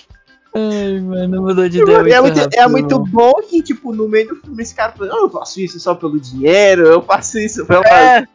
[0.56, 2.16] Ai, mano, mudou de ideia.
[2.16, 2.60] é, muito, rápido.
[2.60, 5.62] é muito bom que, tipo, no meio do filme esse cara fala, não, eu faço
[5.62, 8.26] isso só pelo dinheiro, eu faço isso pela, é.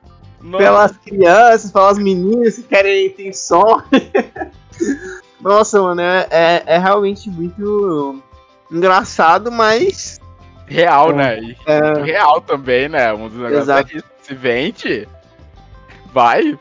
[0.50, 3.80] Pelas crianças, pelas meninas que querem ter som.
[5.40, 8.22] Nossa, mano, é, é, é realmente muito
[8.70, 10.20] engraçado, mas.
[10.66, 11.40] real, né?
[11.40, 13.12] E É, real também, né?
[13.12, 13.92] Um dos negócios Exato.
[13.92, 14.06] é isso.
[14.22, 15.08] Se vende,
[16.12, 16.58] vai.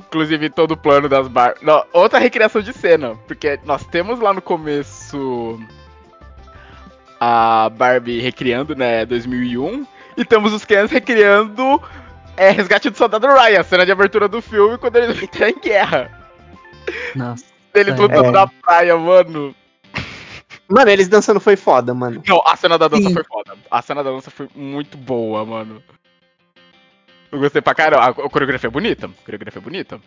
[0.00, 1.56] Inclusive, todo o plano das bar...
[1.62, 3.16] Não, outra recriação de cena.
[3.26, 5.58] Porque nós temos lá no começo
[7.18, 9.86] a Barbie recriando, né, 2001.
[10.16, 11.82] E temos os Kens recriando
[12.36, 16.10] é, Resgate do Soldado Ryan, cena de abertura do filme, quando ele entra em guerra.
[17.14, 17.44] Nossa.
[17.74, 17.94] Ele É.
[17.94, 18.30] lutando É.
[18.30, 19.54] na praia, mano.
[20.68, 22.22] Mano, eles dançando foi foda, mano.
[22.26, 23.14] Não, a cena da dança Sim.
[23.14, 23.54] foi foda.
[23.70, 25.82] A cena da dança foi muito boa, mano.
[27.30, 28.02] Eu gostei pra caramba.
[28.04, 29.06] A, a coreografia é bonita.
[29.06, 30.00] A coreografia é bonita.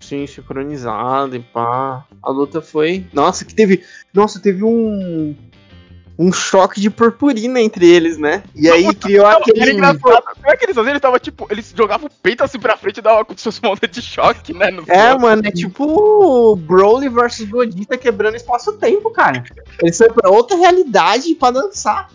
[0.00, 2.04] Sim, sincronizado e pá.
[2.22, 3.06] A luta foi.
[3.12, 3.84] Nossa, que teve.
[4.14, 5.36] Nossa, teve um.
[6.18, 8.42] Um choque de purpurina entre eles, né?
[8.52, 9.60] E aí criou Não, aquele.
[9.60, 10.22] Era engraçado.
[10.34, 10.90] Como é que eles faziam?
[10.90, 11.46] Eles tava tipo.
[11.48, 14.02] Eles jogavam o peito assim pra frente e davam como se fosse uma onda de
[14.02, 14.66] choque, né?
[14.88, 15.22] É, outros.
[15.22, 19.44] mano, é tipo Broly versus Godita quebrando espaço-tempo, cara.
[19.80, 22.10] Eles foram pra outra realidade pra dançar.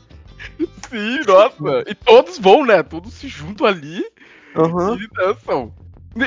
[0.90, 1.90] Sim, nossa.
[1.90, 2.84] E todos vão, né?
[2.84, 4.04] Todos se juntam ali
[4.54, 4.98] Aham.
[5.00, 5.74] e dançam.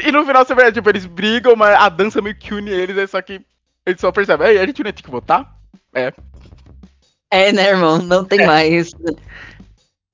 [0.02, 3.10] E no final, você vê, tipo, eles brigam, mas a dança meio que une eles,
[3.10, 3.40] só que
[3.84, 5.54] eles só percebem, "Ei, a gente não tem que votar?
[5.94, 6.12] É.
[7.30, 7.98] É, né, irmão?
[7.98, 8.90] Não tem mais.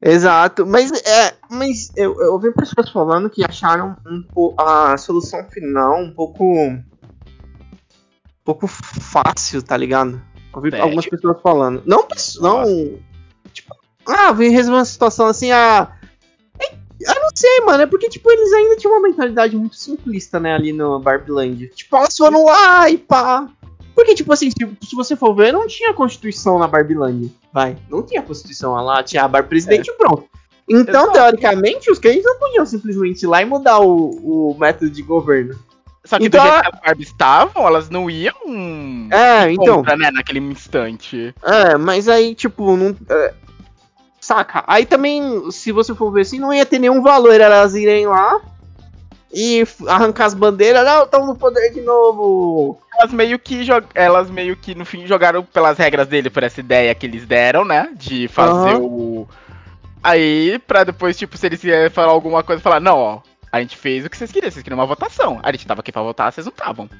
[0.04, 5.96] Exato, mas é, mas eu, eu ouvi pessoas falando que acharam um a solução final
[6.00, 6.82] um pouco um
[8.44, 10.20] pouco fácil, tá ligado?
[10.52, 11.82] Ouvi algumas pessoas falando.
[11.86, 12.08] Não,
[12.40, 12.98] não,
[13.52, 15.92] tipo, ah, vem resolver uma situação assim, ah,
[16.60, 20.40] é- eu não sei, mano, é porque tipo eles ainda tinham uma mentalidade muito simplista,
[20.40, 21.68] né, ali no Barbland.
[21.68, 23.48] Tipo, elas foram lá e pá.
[23.94, 24.56] Porque, tipo assim, se,
[24.88, 27.30] se você for ver, não tinha Constituição na Barbilândia.
[27.52, 27.76] Vai.
[27.88, 30.24] Não tinha Constituição lá, tinha a Barbie Presidente e pronto.
[30.68, 31.12] Então, Exato.
[31.12, 35.58] teoricamente, os crentes não podiam simplesmente ir lá e mudar o, o método de governo.
[36.04, 38.34] Só que Então- do jeito que as Barbies estavam, elas não iam.
[39.10, 39.76] É, então.
[39.76, 41.34] Contra, né, naquele instante.
[41.42, 42.96] É, mas aí, tipo, não.
[43.08, 43.34] é,
[44.20, 44.64] saca?
[44.66, 48.40] Aí também, se você for ver assim, não ia ter nenhum valor elas irem lá
[49.32, 50.84] e arrancar as bandeiras.
[50.84, 52.78] Não, estamos no poder de novo.
[52.98, 56.94] Elas meio que elas meio que no fim jogaram pelas regras dele, por essa ideia
[56.94, 57.90] que eles deram, né?
[57.96, 58.80] De fazer Aham.
[58.82, 59.28] o.
[60.04, 63.20] Aí, pra depois, tipo, se eles querem falar alguma coisa, falar, não, ó,
[63.52, 65.38] a gente fez o que vocês queriam, vocês queriam uma votação.
[65.42, 66.90] A gente tava aqui pra votar, vocês não estavam.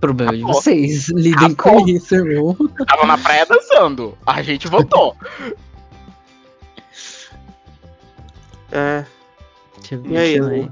[0.00, 0.54] Problema de Acabou.
[0.60, 1.08] vocês.
[1.08, 1.82] Lidem Acabou.
[1.82, 2.56] com isso, irmão.
[2.86, 4.16] Tava na praia dançando.
[4.26, 5.16] A gente votou.
[8.72, 9.04] É.
[9.78, 10.70] Deixa eu ver E aí?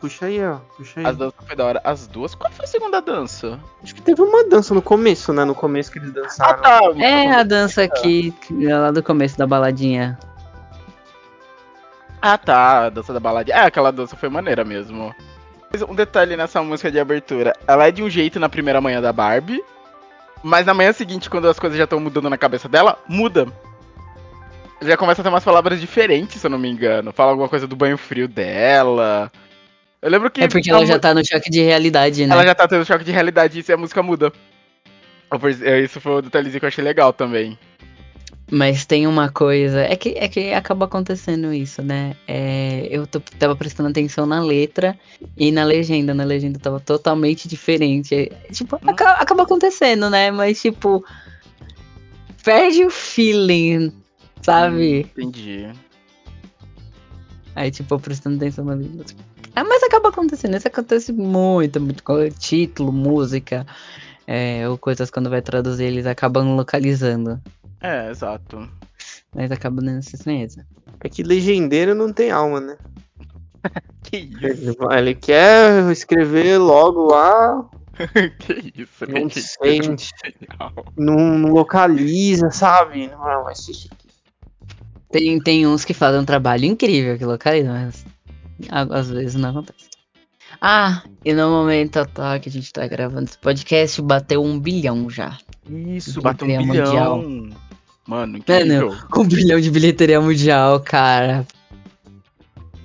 [0.00, 0.56] Puxa aí, ó.
[0.76, 1.06] Puxa aí.
[1.06, 1.80] As danças foi da hora.
[1.84, 2.34] As duas?
[2.34, 3.60] Qual foi a segunda dança?
[3.82, 5.44] Acho que teve uma dança no começo, né?
[5.44, 6.62] No começo que eles dançaram.
[6.62, 6.80] tá.
[6.98, 10.18] É a dança aqui, lá do começo da baladinha.
[12.20, 12.86] Ah, tá.
[12.86, 13.56] A dança da baladinha.
[13.56, 15.14] É, aquela dança foi maneira mesmo.
[15.70, 17.52] Mas Um detalhe nessa música de abertura.
[17.66, 19.62] Ela é de um jeito na primeira manhã da Barbie.
[20.42, 23.46] Mas na manhã seguinte, quando as coisas já estão mudando na cabeça dela, muda.
[24.80, 27.12] Já começa a ter umas palavras diferentes, se eu não me engano.
[27.12, 29.30] Fala alguma coisa do banho frio dela.
[30.00, 30.40] Eu lembro que.
[30.42, 32.32] É porque ela mu- já tá no choque de realidade, né?
[32.34, 34.32] ela já tá tendo choque de realidade e a música muda.
[35.62, 37.58] É, Isso foi o detalhezinho que eu achei legal também.
[38.50, 39.82] Mas tem uma coisa.
[39.82, 42.16] É que, é que acaba acontecendo isso, né?
[42.26, 44.98] É, eu tô- tava prestando atenção na letra
[45.36, 46.14] e na legenda.
[46.14, 48.14] Na legenda tava totalmente diferente.
[48.14, 50.30] É, Tipo, aca- acaba acontecendo, né?
[50.30, 51.04] Mas, tipo.
[52.42, 53.92] Perde o feeling,
[54.40, 55.04] sabe?
[55.04, 55.68] Hum, Entendi.
[57.54, 59.04] Aí, tipo, prestando atenção na letra.
[59.04, 59.22] tipo,
[59.54, 60.56] Ah, mas acaba acontecendo.
[60.56, 63.66] Isso acontece muito, muito com título, música.
[64.26, 67.40] é, ou coisas quando vai traduzir, eles acabam localizando.
[67.80, 68.68] É, exato.
[69.34, 70.66] Mas acaba dando essa estranheza.
[71.00, 72.76] É que legendeiro não tem alma, né?
[74.02, 74.74] Que isso?
[74.90, 77.68] Ele, quer escrever logo lá,
[78.38, 79.06] que isso?
[79.06, 80.10] não que sente,
[80.96, 83.08] não, não localiza, sabe?
[83.08, 84.08] Não, ser isso aqui.
[85.10, 88.06] Tem, tem uns que fazem um trabalho incrível que localizam, mas
[88.70, 89.88] às vezes não acontece.
[90.60, 95.08] Ah, e no momento atual que a gente tá gravando esse podcast, bateu um bilhão
[95.10, 95.36] já.
[95.68, 96.66] Isso, bateu um bilhão.
[96.66, 97.24] mundial.
[98.06, 98.96] Mano, incrível.
[99.14, 101.46] Um bilhão de bilheteria mundial, cara.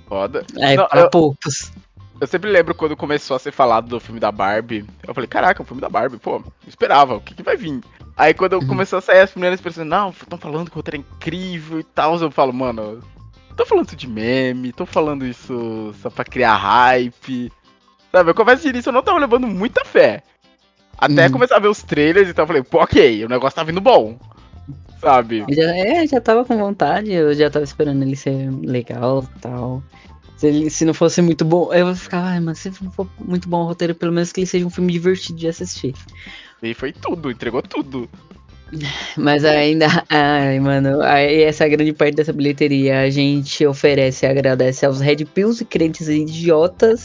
[0.06, 0.44] Foda.
[0.58, 1.72] É Não, pra eu- poucos.
[2.20, 4.84] Eu sempre lembro quando começou a ser falado do filme da Barbie.
[5.06, 7.80] Eu falei, caraca, o filme da Barbie, pô, esperava, o que, que vai vir?
[8.16, 8.66] Aí quando Uhum.
[8.68, 11.84] começou a sair as primeiras pessoas, não, estão falando que o roteiro é incrível e
[11.84, 13.02] tal, eu falo, mano,
[13.56, 17.52] tô falando isso de meme, tô falando isso só pra criar hype.
[18.12, 20.22] Sabe, eu confesso que nisso eu não tava levando muita fé.
[20.96, 21.32] Até Uhum.
[21.32, 23.80] começar a ver os trailers e tal, eu falei, pô, ok, o negócio tá vindo
[23.80, 24.18] bom.
[25.00, 25.44] Sabe?
[25.50, 29.82] Já, é, já tava com vontade, eu já tava esperando ele ser legal e tal.
[30.36, 33.48] Se, ele, se não fosse muito bom, eu ficar, ai, mas se não for muito
[33.48, 35.94] bom o roteiro, pelo menos que ele seja um filme divertido de assistir.
[36.62, 38.08] E foi tudo, entregou tudo.
[39.16, 43.00] Mas ainda, ai, mano, aí essa é a grande parte dessa bilheteria.
[43.00, 47.04] A gente oferece e agradece aos Red Pills e crentes idiotas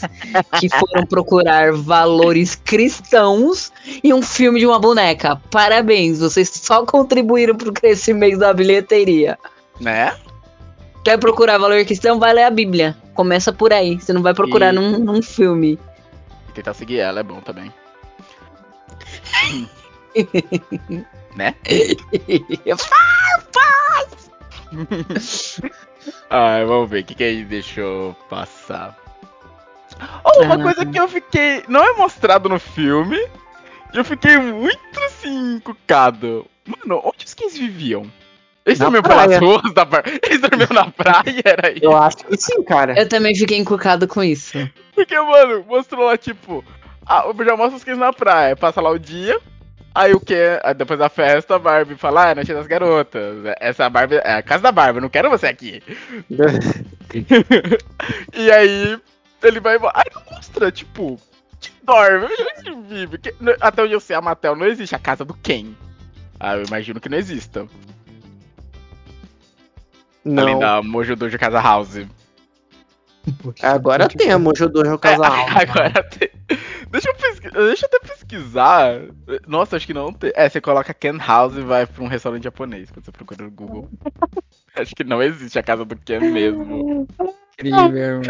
[0.58, 5.36] que foram procurar valores cristãos em um filme de uma boneca.
[5.50, 9.38] Parabéns, vocês só contribuíram pro crescimento da bilheteria.
[9.80, 10.14] Né?
[11.04, 12.18] Quer procurar valor cristão?
[12.18, 12.96] Vai ler a Bíblia.
[13.14, 13.98] Começa por aí.
[13.98, 15.78] Você não vai procurar E- num, num filme.
[16.48, 17.72] E tentar seguir ela é bom também.
[21.36, 21.54] né?
[26.30, 28.96] Ai, vamos ver o que, que aí deixou passar.
[30.24, 30.62] Oh, uma Ah.
[30.62, 31.62] coisa que eu fiquei.
[31.68, 33.16] Não é mostrado no filme.
[33.92, 36.46] E eu fiquei muito assim, encucado.
[36.66, 38.10] Mano, onde os skins viviam?
[38.64, 39.40] Eles Na dormiam praia.
[39.40, 40.04] pelas ruas da bar...
[40.22, 41.84] Eles dormiam na praia, era isso.
[41.84, 42.96] Eu acho que sim, cara.
[42.98, 44.56] Eu também fiquei encucado com isso.
[44.94, 46.64] Porque, mano, mostrou lá, tipo,
[47.04, 49.40] ah, já mostra os skins na praia, passa lá o dia.
[49.94, 50.36] Aí o que?
[50.76, 53.38] Depois da festa, a Barbie fala, ah, é noite das garotas.
[53.60, 55.82] Essa Barbie é a casa da Barbie, eu não quero você aqui.
[58.32, 59.00] E aí
[59.42, 59.92] ele vai embora.
[59.96, 61.20] Aí não mostra, tipo,
[61.60, 62.28] que dorme,
[62.58, 63.18] onde vive.
[63.18, 65.74] Que- no- até onde eu sei, a Mattel não existe a casa do Ken.
[66.38, 67.66] Ah, eu imagino que não exista.
[70.24, 70.58] Além Não.
[70.60, 71.96] da Mojo Dojo Casa House.
[73.62, 75.32] Agora tem a Mojo Dojo Casal.
[75.34, 76.30] É, agora tem.
[76.90, 79.00] Deixa eu, pesqui- deixa eu até pesquisar.
[79.46, 80.32] Nossa, acho que não tem.
[80.34, 83.50] É, você coloca Ken House e vai pra um restaurante japonês quando você procura no
[83.50, 83.88] Google.
[84.74, 87.06] acho que não existe a casa do Ken mesmo.
[87.54, 88.22] Incrível.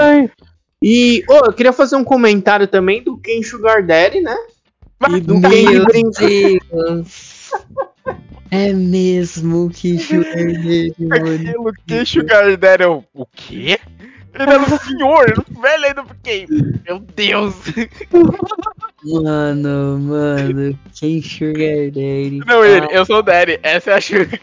[0.83, 4.37] E, ô, eu queria fazer um comentário também do Ken Sugar Daddy, né?
[5.09, 6.61] E do Ken de.
[8.53, 11.15] É mesmo que chorei, mano.
[11.15, 13.79] Aquilo que Sugar Daddy é o, o quê?
[14.33, 16.47] Ele era um senhor, era um velho ainda, fiquei.
[16.87, 17.55] Meu Deus!
[19.03, 22.43] Mano, mano, quem Sugar Daddy?
[22.47, 24.41] Não, ele, eu sou o Daddy, essa é a Sugar.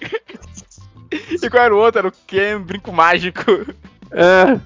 [1.11, 1.99] E qual era o outro?
[1.99, 3.43] Era o Ken Brinco Mágico.
[4.11, 4.59] É,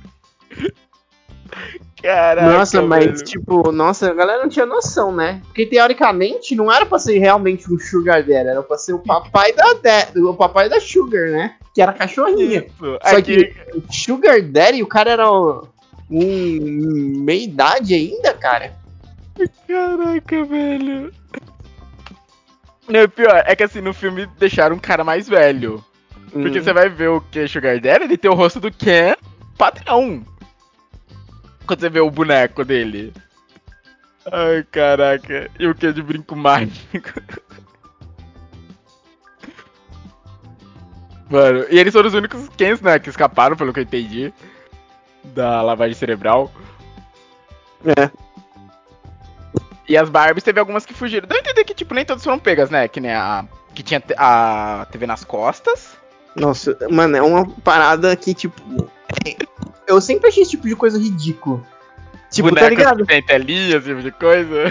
[2.01, 2.57] Caraca.
[2.57, 3.24] nossa, mas velho.
[3.24, 5.41] tipo, nossa, a galera não tinha noção, né?
[5.45, 9.53] Porque teoricamente não era pra ser realmente um Sugar Daddy, era pra ser o papai
[9.53, 9.65] da
[10.15, 11.55] o papai da Sugar, né?
[11.74, 12.65] Que era cachorrinha.
[12.65, 12.99] Isso.
[13.03, 15.61] Só que o Sugar Daddy, o cara era um,
[16.09, 18.74] um meia idade ainda, cara.
[19.67, 21.11] Caraca, velho.
[22.89, 25.84] Não, o pior é que assim, no filme deixaram um cara mais velho.
[26.32, 26.63] Porque Hum.
[26.63, 29.15] você vai ver o que Sugar Daddy, ele tem o rosto do Ken
[29.57, 30.26] padrão.
[31.65, 33.13] quando você vê o boneco dele.
[34.32, 35.49] Ai, caraca.
[35.59, 37.22] E o que de brinco mágico?
[41.32, 44.34] Mano, e eles foram os únicos Kens, né, que escaparam, pelo que eu entendi,
[45.23, 46.51] da lavagem cerebral.
[47.86, 48.11] É.
[49.88, 51.27] E as Barbies teve algumas que fugiram.
[51.27, 52.88] Deu a entender que, tipo, nem todas foram pegas, né?
[52.88, 53.45] Que nem a.
[53.73, 55.97] Que tinha a TV nas costas.
[56.36, 58.61] Nossa, mano, é uma parada que, tipo.
[59.88, 61.65] Eu sempre achei esse tipo de coisa ridículo.
[62.32, 62.97] Tipo, tá bonecos ligado?
[62.99, 64.63] que tem telinha, esse tipo de coisa.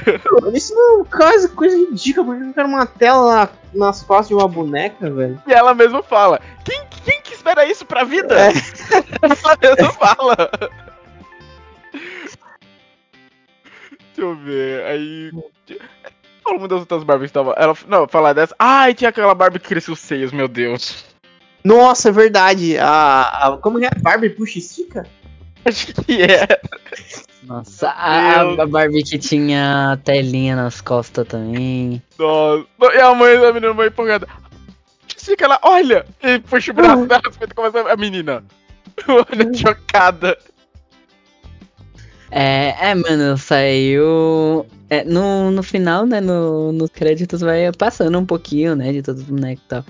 [0.54, 4.34] Isso não é coisa, coisa ridícula, porque eu quero uma tela na- nas costas de
[4.34, 5.40] uma boneca, velho.
[5.46, 8.34] E ela mesma fala: Quem, quem que espera isso pra vida?
[8.34, 8.48] É.
[9.22, 10.50] ela mesma fala.
[11.92, 14.84] Deixa eu ver.
[14.86, 15.30] Aí.
[16.48, 17.52] Mundo das outras Barbies tava.
[17.56, 17.74] Ela.
[17.86, 18.54] Não, falar dessa.
[18.58, 21.04] Ai, tinha aquela Barbie que cresceu os seios, meu Deus.
[21.62, 22.76] Nossa, é verdade.
[22.78, 23.90] A, a- como que é?
[24.00, 25.06] Barbie puxa e estica?
[25.64, 26.46] Acho que é.
[27.42, 32.02] Nossa, a, a Barbie que tinha telinha nas costas também.
[32.18, 32.66] Nossa.
[32.94, 34.26] E a mãe da menina vai empolgada.
[35.16, 36.06] Fica lá, olha!
[36.22, 38.44] E puxa o braço dela, e começa a menina.
[39.06, 40.36] Olha, chocada.
[42.30, 44.66] É, é, mano, saiu.
[44.88, 46.20] é, no, no final, né?
[46.20, 48.92] No, nos créditos vai passando um pouquinho, né?
[48.92, 49.84] De todos os bonecos e tal.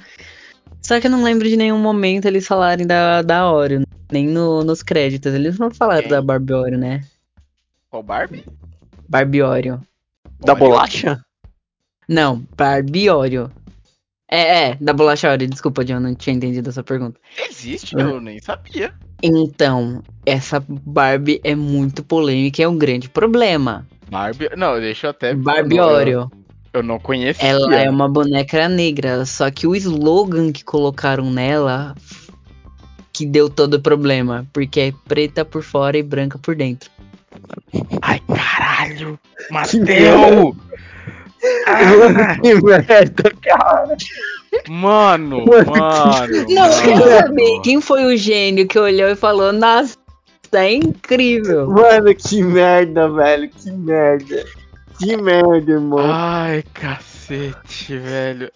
[0.83, 3.83] Só que eu não lembro de nenhum momento eles falarem da, da Oreo.
[4.11, 5.33] Nem no, nos créditos.
[5.33, 6.11] Eles não falaram Quem?
[6.11, 7.05] da Barbie Oreo, né?
[7.89, 8.45] Qual Barbie?
[9.09, 9.81] Barbie Oreo.
[10.41, 10.59] Da Olha.
[10.59, 11.25] bolacha?
[12.09, 13.53] Não, Barbie Oreo.
[14.29, 15.49] É, é, da bolacha Oreo.
[15.49, 17.21] Desculpa, John, não tinha entendido essa pergunta.
[17.49, 18.93] Existe, eu nem sabia.
[19.23, 23.87] Então, essa Barbie é muito polêmica e é um grande problema.
[24.09, 24.51] Barbie.
[24.57, 25.35] Não, deixa eu até.
[25.35, 26.31] Barbie Oreo.
[26.73, 27.47] Eu não conhecia.
[27.49, 31.95] Ela é uma boneca negra, só que o slogan que colocaram nela
[33.13, 36.91] que deu todo o problema, porque é preta por fora e branca por dentro.
[38.01, 39.19] Ai, caralho!
[39.51, 40.57] Mateu!
[41.67, 43.97] Ah, Que merda, cara.
[44.69, 46.47] mano, Mano, mano.
[46.49, 49.97] Não, eu quero saber quem foi o gênio que olhou e falou: Nossa,
[50.53, 51.67] é incrível.
[51.69, 53.49] Mano, que merda, velho.
[53.51, 54.45] Que merda.
[55.01, 55.99] Que merda, irmão.
[56.01, 58.53] Ai, cacete, velho.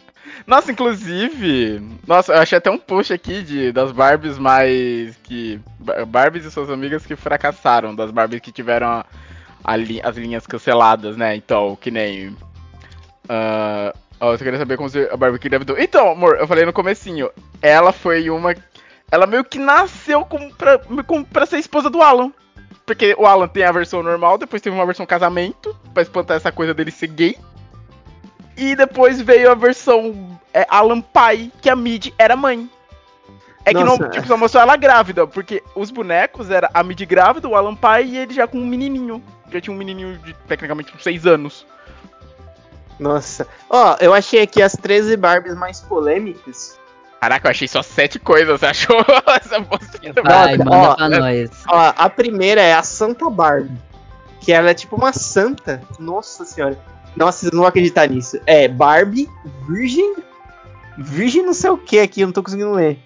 [0.46, 6.04] Nossa, inclusive, nossa, eu achei até um post aqui de das Barbies mais que Bar-
[6.06, 9.06] Barbies e suas amigas que fracassaram, das Barbies que tiveram a-
[9.62, 11.34] a li- as linhas canceladas, né?
[11.34, 12.36] Então, que nem
[13.28, 15.78] ah, ó, eu queria saber como a Barbie que engravidou.
[15.78, 17.30] Então, amor, eu falei no comecinho,
[17.62, 18.54] ela foi uma
[19.10, 20.78] ela meio que nasceu como pra,
[21.32, 22.32] pra ser esposa do Alan.
[22.86, 26.52] Porque o Alan tem a versão normal, depois teve uma versão casamento, pra espantar essa
[26.52, 27.38] coisa dele ser gay.
[28.56, 32.68] E depois veio a versão é, Alan pai, que a Mid era mãe.
[33.64, 34.10] É que não, Nossa.
[34.10, 38.04] tipo, só mostrou ela grávida, porque os bonecos era a Mid grávida, o Alan pai
[38.04, 39.22] e ele já com um menininho.
[39.50, 41.66] Já tinha um menininho de tecnicamente uns 6 anos.
[42.98, 43.48] Nossa.
[43.68, 46.78] Ó, eu achei aqui as 13 Barbies mais polêmicas.
[47.24, 48.98] Caraca, eu achei só sete coisas, você achou
[49.40, 50.12] essa postinha?
[50.22, 51.50] Vai, Ó, manda ó, pra é- nós.
[51.66, 53.78] Ó, a primeira é a Santa Barbie.
[54.42, 55.80] Que ela é tipo uma santa.
[55.98, 56.78] Nossa senhora.
[57.16, 58.38] Nossa, vocês não vão acreditar nisso.
[58.44, 59.26] É Barbie,
[59.66, 60.16] Virgem.
[60.98, 62.98] Virgem não sei o que aqui, eu não tô conseguindo ler.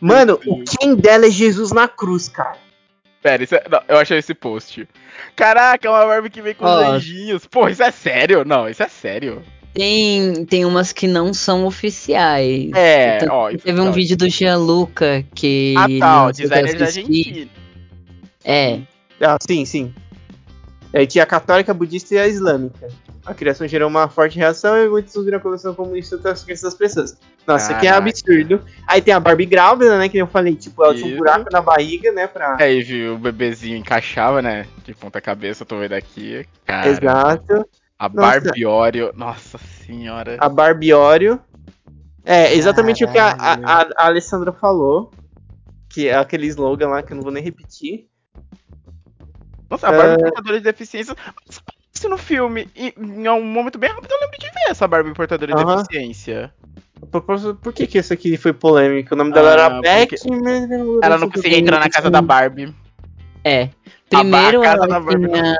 [0.00, 2.56] Mano, o quem dela é Jesus na cruz, cara.
[3.20, 4.88] Pera, isso é, não, eu achei esse post.
[5.34, 7.44] Caraca, é uma Barbie que vem com os anjinhos.
[7.44, 8.44] Pô, isso é sério?
[8.44, 9.42] Não, isso é sério.
[9.74, 12.70] Tem, tem umas que não são oficiais.
[12.74, 13.48] É, Tanto ó.
[13.50, 13.92] que Teve um não.
[13.92, 15.74] vídeo do Gianluca que.
[15.78, 16.84] Ah, tá, o que designer da.
[16.84, 17.50] Argentina.
[18.44, 18.80] É,
[19.20, 19.94] Ah, sim, sim.
[20.94, 22.88] Aí tinha a católica, a budista e a islâmica.
[23.24, 26.74] A criação gerou uma forte reação e muitos viram a coleção comunista das crenças das
[26.74, 27.18] pessoas.
[27.46, 28.60] Nossa, isso aqui é absurdo.
[28.86, 30.08] Aí tem a Barbie grávida, né?
[30.08, 32.26] Que eu falei, tipo, ela tinha um buraco na barriga, né?
[32.26, 32.56] Pra...
[32.60, 34.66] Aí, viu, o bebezinho encaixava, né?
[34.84, 36.44] De ponta cabeça, eu tô vendo aqui.
[36.66, 37.66] Cara, Exato.
[38.02, 38.40] A Nossa.
[38.40, 39.12] Barbie Oreo.
[39.14, 40.36] Nossa senhora.
[40.40, 41.40] A Barbiório.
[42.24, 43.94] É, exatamente o que a, a- Caralho.
[43.96, 45.12] a- Alessandra falou.
[45.88, 48.08] Que é aquele slogan lá que eu não vou nem repetir.
[49.70, 50.18] Nossa, a Barbie É.
[50.24, 51.14] portadora de deficiência.
[51.94, 55.14] Isso no filme, e em um momento bem rápido, eu lembro de ver essa Barbie
[55.14, 55.76] portadora de Aham.
[55.76, 56.52] deficiência.
[57.00, 59.14] A propósito, Por que, que essa aqui foi polêmica?
[59.14, 60.70] O nome dela Ah, era Beck, porque mas
[61.02, 62.74] Ela não conseguia entrar na casa da Barbie.
[63.44, 63.68] É.
[64.08, 65.56] Primeiro ela tinha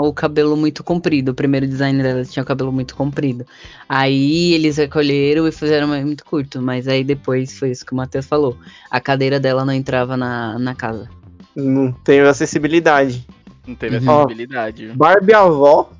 [0.00, 1.30] o cabelo muito comprido.
[1.30, 3.44] O primeiro design dela tinha o cabelo muito comprido.
[3.88, 6.62] Aí eles recolheram e fizeram mais- muito curto.
[6.62, 8.56] Mas aí depois foi isso que o Matheus falou.
[8.90, 11.08] A cadeira dela não entrava na, na casa.
[11.56, 13.26] não tem acessibilidade.
[13.66, 14.10] Não teve Uhum.
[14.20, 14.92] acessibilidade.
[14.94, 15.90] Barbie avó.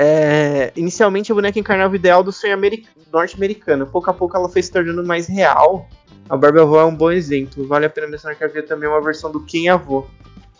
[0.00, 3.84] É, inicialmente a boneca encarnava o ideal do sonho ameri- norte-americano.
[3.84, 5.88] Pouco a pouco ela foi se tornando mais real.
[6.30, 7.66] A Barbie avó é um bom exemplo.
[7.66, 10.06] Vale a pena mencionar que havia também uma versão do Quem Avô.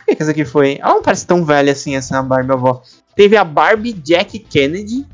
[0.05, 0.79] que, que essa aqui foi?
[0.81, 2.83] Ela não parece tão velha assim, essa Barbie avó.
[3.15, 5.07] Teve a Barbie Jack Kennedy.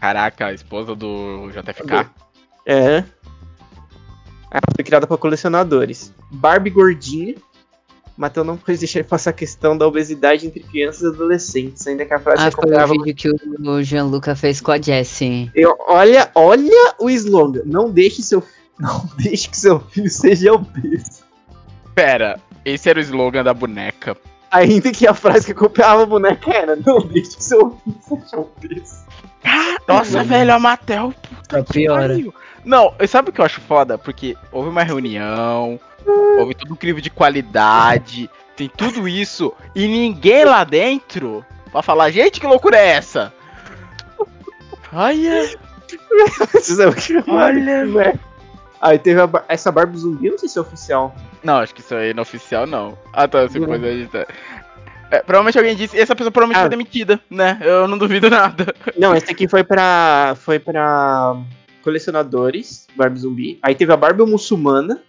[0.00, 2.08] Caraca, a esposa do JFK.
[2.66, 3.04] É.
[4.50, 6.12] Ela foi criada para colecionadores.
[6.32, 7.34] Barbie gordinha.
[8.18, 11.86] Matheus não pode deixar de passar a questão da obesidade entre crianças e adolescentes.
[11.86, 14.80] Ainda que a frase Ah, foi o vídeo que o- o Gianluca fez com a
[14.80, 15.48] Jessie.
[15.54, 17.62] Eu- olha, olha o slogan.
[17.64, 18.42] Não deixe seu
[18.78, 21.22] não deixe que seu filho seja obeso.
[21.94, 24.16] Pera, esse era o slogan da boneca.
[24.50, 28.36] Ainda que a frase que acompanhava a boneca era não deixe que seu filho seja
[28.38, 29.07] obeso.
[29.86, 31.14] Nossa, velho, a Mattel.
[31.50, 32.08] Só piora.
[32.08, 32.34] pariu.
[32.64, 33.96] Não, sabe o que eu acho foda?
[33.96, 35.80] Porque houve uma reunião,
[36.38, 42.10] houve todo um crivo de qualidade, tem tudo isso, e ninguém lá dentro pra falar,
[42.10, 43.32] gente, que loucura é essa?
[44.92, 45.48] Olha,
[47.26, 47.84] Olha.
[47.86, 48.18] né?
[48.80, 51.14] Aí teve a essa Barbie zumbi, não sei se é oficial.
[51.42, 52.96] Não, acho que isso aí não é oficial, não.
[53.12, 54.26] Ah, tá, depois a gente tá.
[55.10, 56.62] É, provavelmente alguém disse, essa pessoa provavelmente Ah.
[56.62, 57.58] foi demitida, né?
[57.62, 58.74] Eu não duvido nada.
[58.96, 60.34] Não, esse aqui foi pra.
[60.40, 61.36] Foi pra
[61.82, 63.58] colecionadores, Barbie zumbi.
[63.62, 65.00] Aí teve a Barbie muçulmana.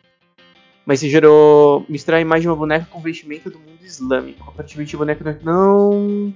[0.86, 4.50] Mas se gerou misturar a imagem de uma boneca com vestimenta do mundo islâmico.
[4.50, 6.34] Aparentemente a boneca não.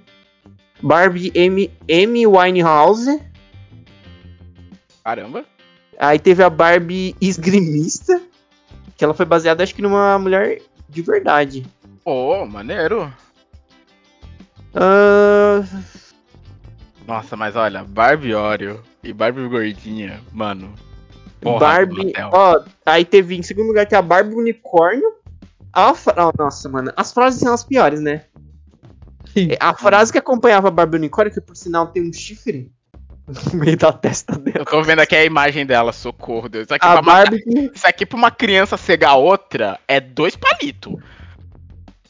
[0.81, 3.19] Barbie M, M Winehouse.
[5.03, 5.45] Caramba.
[5.97, 8.21] Aí teve a Barbie esgrimista.
[8.95, 11.65] Que ela foi baseada, acho que, numa mulher de verdade.
[12.03, 13.11] Pô, maneiro.
[14.75, 15.63] Ah,
[17.07, 20.73] Nossa, mas olha, Barbie Oreo e Barbie gordinha, mano.
[21.41, 22.13] Porra, Barbie.
[22.31, 25.13] Ó, aí teve em segundo lugar que é a Barbie unicórnio.
[25.71, 26.91] A fra- oh, nossa, mano.
[26.95, 28.23] As frases são as piores, né?
[29.59, 32.71] A frase que acompanhava a Barbie unicórnio, que por sinal tem um chifre
[33.51, 34.65] no meio da testa Eu dela.
[34.65, 36.65] tô vendo aqui a imagem dela, socorro, Deus.
[36.65, 37.71] Isso aqui, A pra Barbie que.
[37.73, 40.95] isso aqui pra uma criança cegar outra é dois palitos.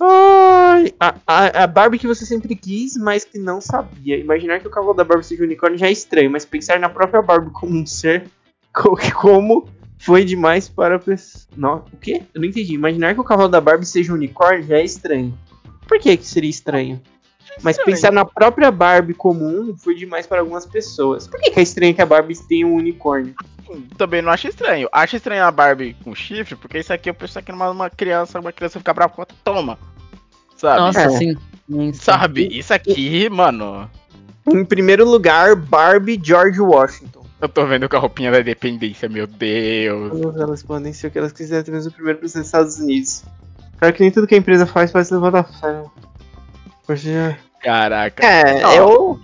[0.06, 4.18] Ai, a, a, a Barbie que você sempre quis, mas que não sabia.
[4.18, 6.90] Imaginar que o cavalo da Barbie seja um unicórnio já é estranho, mas pensar na
[6.90, 8.26] própria Barbie como um ser.
[8.74, 9.68] co- Como
[10.00, 11.46] foi demais para a pessoa.
[11.56, 12.24] Não, o quê?
[12.34, 12.74] Eu não entendi.
[12.74, 15.38] Imaginar que o cavalo da Barbie seja um unicórnio já é estranho.
[15.88, 17.02] Por que, que seria estranho?
[17.62, 17.96] Mas Estranho.
[17.96, 21.28] pensar na própria Barbie comum foi demais para algumas pessoas.
[21.28, 23.36] Por que, que é estranho que a Barbie tenha um unicórnio?
[23.98, 24.90] Também não acho estranho.
[24.92, 28.40] Acho estranho a Barbie com chifre, porque isso aqui eu penso que numa uma criança,
[28.40, 29.78] uma criança ficar brava com toma.
[30.64, 30.80] Sabe?
[30.80, 31.10] Nossa, É.
[31.10, 31.38] sim.
[31.94, 32.48] Sabe?
[32.58, 33.90] Isso aqui, mano.
[34.48, 37.24] Em primeiro lugar, Barbie George Washington.
[37.42, 40.36] Eu tô vendo com a roupinha da independência, meu Deus.
[40.38, 43.24] Elas podem ser o que elas quiserem, mesmo o primeiro presidente dos Estados Unidos.
[43.78, 45.84] Claro que nem tudo que a empresa faz pode se levar a fé.
[46.88, 47.38] Poxa.
[47.62, 48.26] Caraca.
[48.26, 48.74] É, Não.
[48.74, 49.20] eu.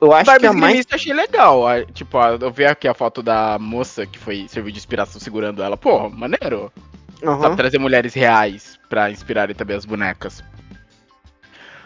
[0.00, 0.86] Eu acho Barbie que a mais.
[0.90, 1.64] eu achei legal.
[1.92, 5.76] Tipo, eu vi aqui a foto da moça que foi serviu de inspiração segurando ela.
[5.76, 6.72] Pô, maneiro.
[7.22, 7.40] Aham.
[7.42, 10.42] Sabe, trazer mulheres reais pra inspirarem também as bonecas.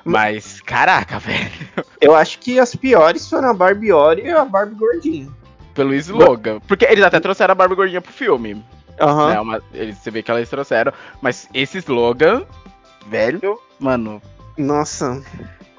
[0.05, 1.51] Mas, caraca, velho.
[2.01, 5.29] Eu acho que as piores foram a Barbie Oreo e a Barbie Gordinha.
[5.75, 6.61] Pelo slogan.
[6.67, 8.63] Porque eles até trouxeram a Barbie Gordinha pro filme.
[9.01, 9.31] Aham.
[9.31, 9.41] Né?
[9.41, 10.93] Uma- eles, você vê que eles trouxeram.
[11.21, 12.45] Mas esse slogan,
[13.07, 14.21] velho, mano.
[14.59, 15.23] Nossa.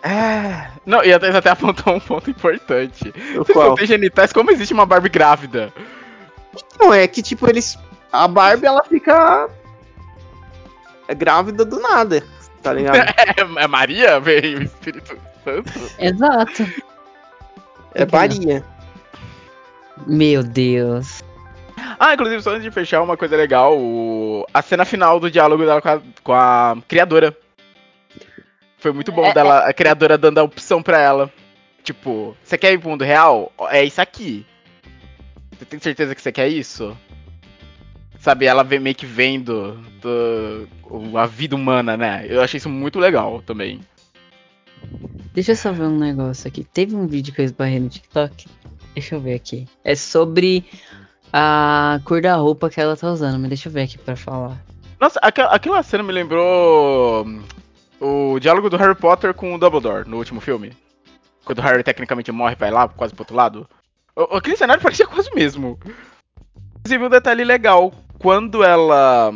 [0.02, 0.68] É.
[0.86, 3.14] Não, e até, até apontou um ponto importante.
[3.38, 3.70] O qual?
[3.70, 5.72] não tem genitais, como existe uma Barbie grávida?
[6.80, 7.78] Não, é que tipo, eles.
[8.12, 9.50] A Barbie ela fica.
[11.16, 12.24] grávida do nada.
[12.64, 12.96] Tá ligado?
[13.58, 15.72] É, é Maria, veio o Espírito Santo.
[16.00, 16.66] Exato.
[17.94, 18.64] É Maria.
[20.08, 21.22] Meu Deus.
[22.00, 25.66] Ah, inclusive, só antes de fechar, uma coisa legal: o- a cena final do diálogo
[25.66, 27.36] dela com a, com a criadora.
[28.78, 31.32] Foi muito bom É, dela, a criadora dando a opção pra ela.
[31.84, 33.52] Tipo, você quer ir pro mundo real?
[33.70, 34.46] É isso aqui.
[35.58, 36.98] Você tem certeza que você quer isso?
[38.24, 40.66] Sabe, ela vem meio que vendo do-
[41.18, 42.26] a vida humana, né?
[42.30, 43.82] Eu achei isso muito legal também.
[45.34, 46.64] Deixa eu só ver um negócio aqui.
[46.64, 48.48] Teve um vídeo que eu esbarrei no TikTok.
[48.94, 49.68] Deixa eu ver aqui.
[49.84, 50.64] É sobre
[51.34, 54.58] a cor da roupa que ela tá usando, mas deixa eu ver aqui pra falar.
[55.02, 57.44] Nossa, aquela, aquela cena me lembrou hum,
[58.00, 60.72] o diálogo do Harry Potter com o Dumbledore no último filme.
[61.44, 63.68] Quando o Harry tecnicamente morre e vai lá, quase pro outro lado.
[64.32, 65.78] Aquele cenário parecia quase o mesmo.
[66.80, 67.94] Inclusive, um detalhe legal.
[68.24, 69.32] Quando ela.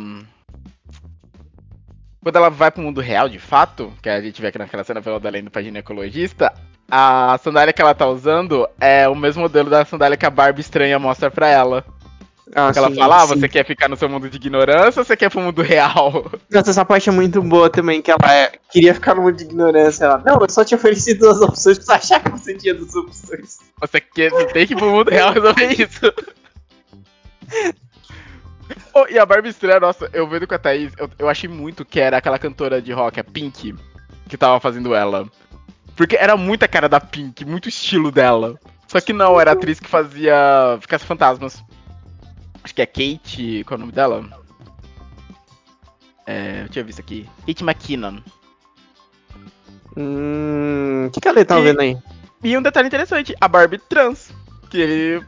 [2.22, 5.00] Quando ela vai pro mundo real, de fato, que a gente vê aqui naquela cena
[5.02, 6.52] pela além do pra ginecologista,
[6.90, 10.62] a sandália que ela tá usando é o mesmo modelo da sandália que a Barbie
[10.62, 11.84] estranha mostra pra ela.
[12.54, 13.34] Ah, Que ela sim, fala, ah, sim.
[13.38, 16.30] você quer ficar no seu mundo de ignorância ou você quer pro mundo real?
[16.50, 19.44] Nossa, essa parte é muito boa também, que ela é- queria ficar no mundo de
[19.44, 20.06] ignorância.
[20.06, 22.94] Ela, não, eu só te ofereci duas opções pra você achar que você tinha duas
[22.96, 23.58] opções.
[23.82, 26.00] Você, quer, você tem que ir pro mundo real resolver isso.
[28.94, 31.84] Oh, e a Barbie estranha, nossa, eu vendo com a Thaís, eu, eu achei muito
[31.84, 33.74] que era aquela cantora de rock, a Pink,
[34.28, 35.28] que tava fazendo ela.
[35.96, 38.58] Porque era muita cara da Pink, muito estilo dela.
[38.86, 41.62] Só que não, era a atriz que fazia Ficasse Fantasmas.
[42.64, 43.64] Acho que é Kate.
[43.64, 44.24] Qual é o nome dela?
[46.26, 47.28] É, eu tinha visto aqui.
[47.46, 48.18] Kate McKinnon.
[49.96, 51.06] Hum.
[51.06, 51.96] O que, que a Lê tava E- vendo aí?
[52.42, 54.30] E um detalhe interessante, a Barbie trans.
[54.70, 55.20] Que.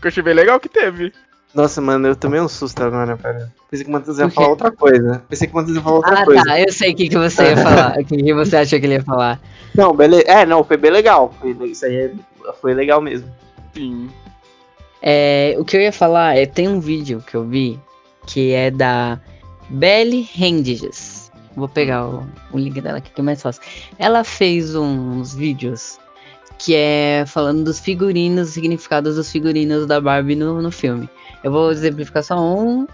[0.00, 1.12] Que eu achei bem legal que teve.
[1.58, 3.52] Nossa, mano, eu tomei um susto agora, cara.
[3.68, 5.22] Pensei que o Matheus ia falar outra coisa.
[5.28, 6.44] Pensei que o Matheus ia falar outra Ah, coisa.
[6.44, 6.60] tá.
[6.60, 7.98] Eu sei o que, que você ia falar.
[7.98, 9.40] O que, que você achou que ele ia falar.
[9.74, 10.22] Não, beleza.
[10.28, 11.34] É, não, foi bem legal.
[11.40, 12.12] Foi, isso aí é-
[12.60, 13.28] foi legal mesmo.
[13.74, 14.08] Sim.
[15.02, 17.78] É, o que eu ia falar é tem um vídeo que eu vi
[18.26, 19.18] que é da
[19.68, 21.30] Belly Hendiges.
[21.56, 23.62] Vou pegar o, o link dela aqui que é mais fácil.
[23.98, 25.98] Ela fez uns vídeos
[26.56, 31.08] que é falando dos figurinos, significados dos figurinos da Barbie no, no filme.
[31.44, 32.86] Eu vou exemplificar só um,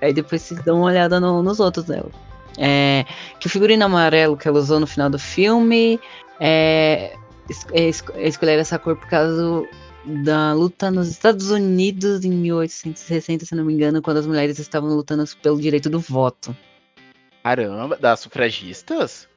[0.00, 2.10] aí depois vocês dão uma olhada no- nos outros dela.
[2.58, 3.04] É,
[3.38, 6.00] que o figurino amarelo que ela usou no final do filme
[6.40, 7.14] é,
[7.48, 9.64] es- é, esco- é escolher essa cor por causa
[10.24, 14.90] da luta nos Estados Unidos em 1860, se não me engano, quando as mulheres estavam
[14.90, 16.56] lutando pelo direito do voto.
[17.42, 19.28] Caramba, das sufragistas?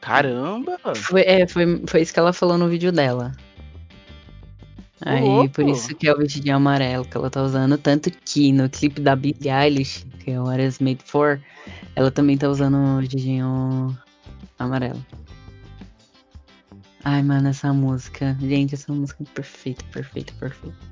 [0.00, 0.78] Caramba!
[0.96, 3.32] Foi, é, foi, foi isso que ela falou no vídeo dela.
[5.04, 5.50] Aí, louco.
[5.50, 7.76] por isso que é o vestidinho amarelo que ela tá usando.
[7.76, 11.40] Tanto que no clipe da Billie Eilish, que é o What Is Made For,
[11.96, 13.96] ela também tá usando o vestidinho
[14.58, 15.04] amarelo.
[17.04, 18.36] Ai, mano, essa música.
[18.40, 20.91] Gente, essa música é perfeita, perfeita, perfeita.